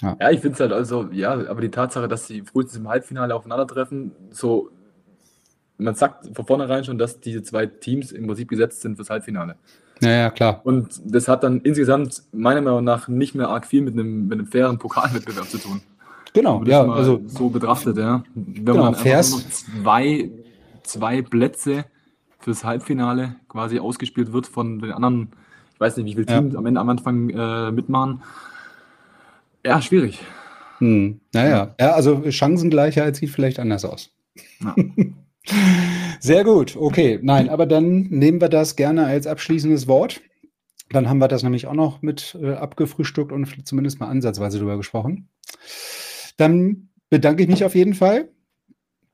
Ja, 0.00 0.30
ich 0.30 0.40
finde 0.40 0.54
es 0.54 0.60
halt 0.60 0.72
also, 0.72 1.08
ja, 1.12 1.32
aber 1.32 1.60
die 1.60 1.70
Tatsache, 1.70 2.08
dass 2.08 2.26
sie 2.26 2.42
frühestens 2.42 2.78
im 2.78 2.88
Halbfinale 2.88 3.34
aufeinandertreffen, 3.34 4.12
so, 4.30 4.70
man 5.78 5.94
sagt 5.94 6.34
von 6.34 6.46
vornherein 6.46 6.84
schon, 6.84 6.98
dass 6.98 7.20
diese 7.20 7.42
zwei 7.42 7.66
Teams 7.66 8.12
im 8.12 8.26
Prinzip 8.26 8.48
gesetzt 8.48 8.82
sind 8.82 8.96
fürs 8.96 9.10
Halbfinale. 9.10 9.56
Ja, 10.02 10.10
ja, 10.10 10.30
klar. 10.30 10.60
Und 10.64 11.00
das 11.04 11.28
hat 11.28 11.42
dann 11.42 11.60
insgesamt 11.62 12.22
meiner 12.32 12.60
Meinung 12.60 12.84
nach 12.84 13.08
nicht 13.08 13.34
mehr 13.34 13.48
arg 13.48 13.66
viel 13.66 13.80
mit 13.80 13.94
einem, 13.94 14.28
mit 14.28 14.38
einem 14.38 14.46
fairen 14.46 14.78
Pokalwettbewerb 14.78 15.48
zu 15.48 15.58
tun. 15.58 15.80
Genau, 16.34 16.62
ja, 16.64 16.86
also 16.86 17.22
so 17.26 17.48
betrachtet, 17.48 17.96
ja. 17.96 18.22
Wenn 18.34 18.66
Genau, 18.66 18.92
man 18.92 18.92
noch 18.92 19.00
zwei, 19.02 20.30
zwei 20.82 21.22
Plätze 21.22 21.86
fürs 22.46 22.62
Halbfinale 22.62 23.34
quasi 23.48 23.80
ausgespielt 23.80 24.32
wird 24.32 24.46
von 24.46 24.78
den 24.78 24.92
anderen, 24.92 25.30
ich 25.74 25.80
weiß 25.80 25.96
nicht, 25.96 26.06
wie 26.06 26.12
viele 26.22 26.32
Ja. 26.32 26.40
Teams 26.40 26.54
am 26.54 26.64
Ende 26.64 26.80
am 26.80 26.88
Anfang 26.88 27.28
äh, 27.28 27.72
mitmachen. 27.72 28.22
Ja, 29.64 29.82
schwierig. 29.82 30.20
Hm, 30.78 31.20
naja, 31.34 31.74
ja, 31.80 31.90
also 31.94 32.22
Chancengleichheit 32.30 33.16
sieht 33.16 33.30
vielleicht 33.30 33.58
anders 33.58 33.84
aus. 33.84 34.12
Ja. 34.62 34.76
Sehr 36.20 36.44
gut, 36.44 36.76
okay. 36.76 37.18
Nein, 37.20 37.48
aber 37.48 37.66
dann 37.66 38.02
nehmen 38.10 38.40
wir 38.40 38.48
das 38.48 38.76
gerne 38.76 39.06
als 39.06 39.26
abschließendes 39.26 39.88
Wort. 39.88 40.20
Dann 40.90 41.08
haben 41.08 41.18
wir 41.18 41.26
das 41.26 41.42
nämlich 41.42 41.66
auch 41.66 41.74
noch 41.74 42.00
mit 42.00 42.38
äh, 42.40 42.52
abgefrühstückt 42.52 43.32
und 43.32 43.66
zumindest 43.66 43.98
mal 43.98 44.06
ansatzweise 44.06 44.60
drüber 44.60 44.76
gesprochen. 44.76 45.28
Dann 46.36 46.90
bedanke 47.10 47.42
ich 47.42 47.48
mich 47.48 47.64
auf 47.64 47.74
jeden 47.74 47.94
Fall 47.94 48.28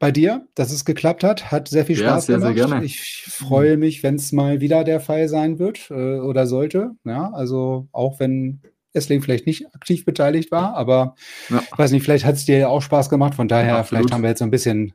bei 0.02 0.10
dir, 0.10 0.48
dass 0.56 0.72
es 0.72 0.84
geklappt 0.84 1.22
hat. 1.22 1.52
Hat 1.52 1.68
sehr 1.68 1.86
viel 1.86 1.96
Ja, 1.96 2.08
Spaß 2.08 2.26
sehr, 2.26 2.40
sehr 2.40 2.52
gemacht. 2.54 2.70
gerne. 2.70 2.84
Ich 2.84 3.22
freue 3.28 3.76
mich, 3.76 4.02
wenn 4.02 4.16
es 4.16 4.32
mal 4.32 4.60
wieder 4.60 4.82
der 4.82 4.98
Fall 4.98 5.28
sein 5.28 5.60
wird 5.60 5.90
äh, 5.92 6.18
oder 6.18 6.48
sollte. 6.48 6.90
Ja, 7.04 7.30
also 7.32 7.86
auch 7.92 8.18
wenn 8.18 8.60
Essling 8.94 9.22
vielleicht 9.22 9.46
nicht 9.46 9.72
aktiv 9.76 10.04
beteiligt 10.04 10.50
war, 10.50 10.74
aber 10.74 11.14
Ja. 11.50 11.62
ich 11.70 11.78
weiß 11.78 11.92
nicht, 11.92 12.02
vielleicht 12.02 12.24
hat 12.24 12.34
es 12.34 12.44
dir 12.46 12.58
ja 12.58 12.66
auch 12.68 12.82
Spaß 12.82 13.10
gemacht. 13.10 13.36
Von 13.36 13.46
daher, 13.46 13.74
Ja, 13.76 13.82
vielleicht 13.84 14.10
haben 14.12 14.22
wir 14.22 14.30
jetzt 14.30 14.40
so 14.40 14.44
ein 14.44 14.50
bisschen, 14.50 14.92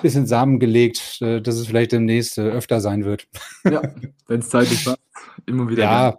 bisschen 0.00 0.26
Samen 0.26 0.58
gelegt, 0.58 1.18
äh, 1.20 1.42
dass 1.42 1.56
es 1.56 1.66
vielleicht 1.66 1.92
demnächst 1.92 2.38
äh, 2.38 2.48
öfter 2.48 2.80
sein 2.80 3.04
wird. 3.04 3.28
Ja, 3.70 3.82
wenn 4.26 4.40
es 4.40 4.48
zeitlich 4.48 4.84
passt, 4.86 4.98
immer 5.44 5.68
wieder. 5.68 5.82
Ja, 5.82 6.18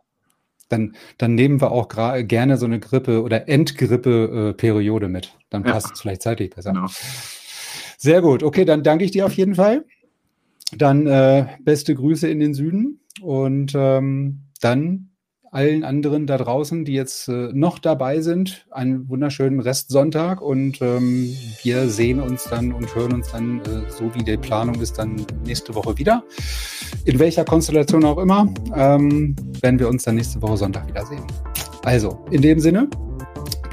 dann, 0.70 0.96
dann 1.18 1.34
nehmen 1.34 1.60
wir 1.60 1.72
auch 1.72 1.88
gerne 1.90 2.58
so 2.58 2.68
eine 2.68 2.80
Grippe- 2.80 3.24
oder 3.24 3.50
Endgrippe-Periode 3.50 5.08
mit. 5.08 5.36
Dann 5.50 5.66
Ja. 5.66 5.72
passt 5.72 5.92
es 5.96 6.02
vielleicht 6.02 6.22
zeitlich 6.22 6.52
besser. 6.52 6.72
Genau. 6.72 6.88
Sehr 8.06 8.22
gut. 8.22 8.44
Okay, 8.44 8.66
dann 8.66 8.84
danke 8.84 9.04
ich 9.04 9.10
dir 9.10 9.26
auf 9.26 9.34
jeden 9.34 9.56
Fall. 9.56 9.84
Dann 10.78 11.08
äh, 11.08 11.48
beste 11.62 11.96
Grüße 11.96 12.28
in 12.28 12.40
den 12.40 12.54
Süden 12.54 13.00
und 13.20 13.74
ähm, 13.76 14.42
dann 14.62 15.10
allen 15.50 15.84
anderen 15.84 16.28
da 16.28 16.38
draußen, 16.38 16.86
die 16.86 16.94
jetzt 16.94 17.30
äh, 17.30 17.50
noch 17.52 17.80
dabei 17.80 18.22
sind, 18.22 18.68
einen 18.70 19.10
wunderschönen 19.10 19.60
Restsonntag 19.60 20.40
und 20.40 20.84
ähm, 20.84 21.36
wir 21.64 21.90
sehen 21.90 22.20
uns 22.20 22.44
dann 22.44 22.74
und 22.74 22.94
hören 22.94 23.14
uns 23.14 23.32
dann, 23.32 23.62
äh, 23.62 23.90
so 23.90 24.14
wie 24.14 24.24
die 24.24 24.38
Planung 24.38 24.80
ist, 24.82 25.00
dann 25.00 25.26
nächste 25.44 25.74
Woche 25.74 25.98
wieder. 25.98 26.24
In 27.06 27.18
welcher 27.18 27.44
Konstellation 27.44 28.06
auch 28.06 28.20
immer, 28.20 28.54
ähm, 28.76 29.36
werden 29.62 29.80
wir 29.80 29.90
uns 29.90 30.04
dann 30.04 30.14
nächste 30.14 30.40
Woche 30.44 30.58
Sonntag 30.58 30.88
wiedersehen. 30.90 31.24
Also, 31.84 32.24
in 32.30 32.44
dem 32.44 32.60
Sinne, 32.60 32.88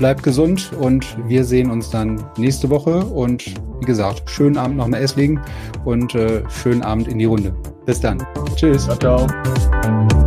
bleibt 0.02 0.24
gesund 0.24 0.72
und 0.80 1.16
wir 1.28 1.44
sehen 1.44 1.70
uns 1.70 1.88
dann 1.88 2.24
nächste 2.36 2.68
Woche 2.70 3.04
und 3.04 3.54
wie 3.78 3.86
gesagt, 3.86 4.28
schönen 4.28 4.56
Abend 4.56 4.76
noch 4.78 4.88
mal 4.88 4.96
Esslingen 4.96 5.40
und 5.84 6.16
äh, 6.16 6.42
schönen 6.50 6.82
Abend 6.82 7.06
in 7.06 7.20
die 7.20 7.24
Runde. 7.26 7.54
Bis 7.86 8.00
dann. 8.00 8.20
Tschüss. 8.56 8.86
Ciao, 8.86 8.96
ciao. 8.96 10.21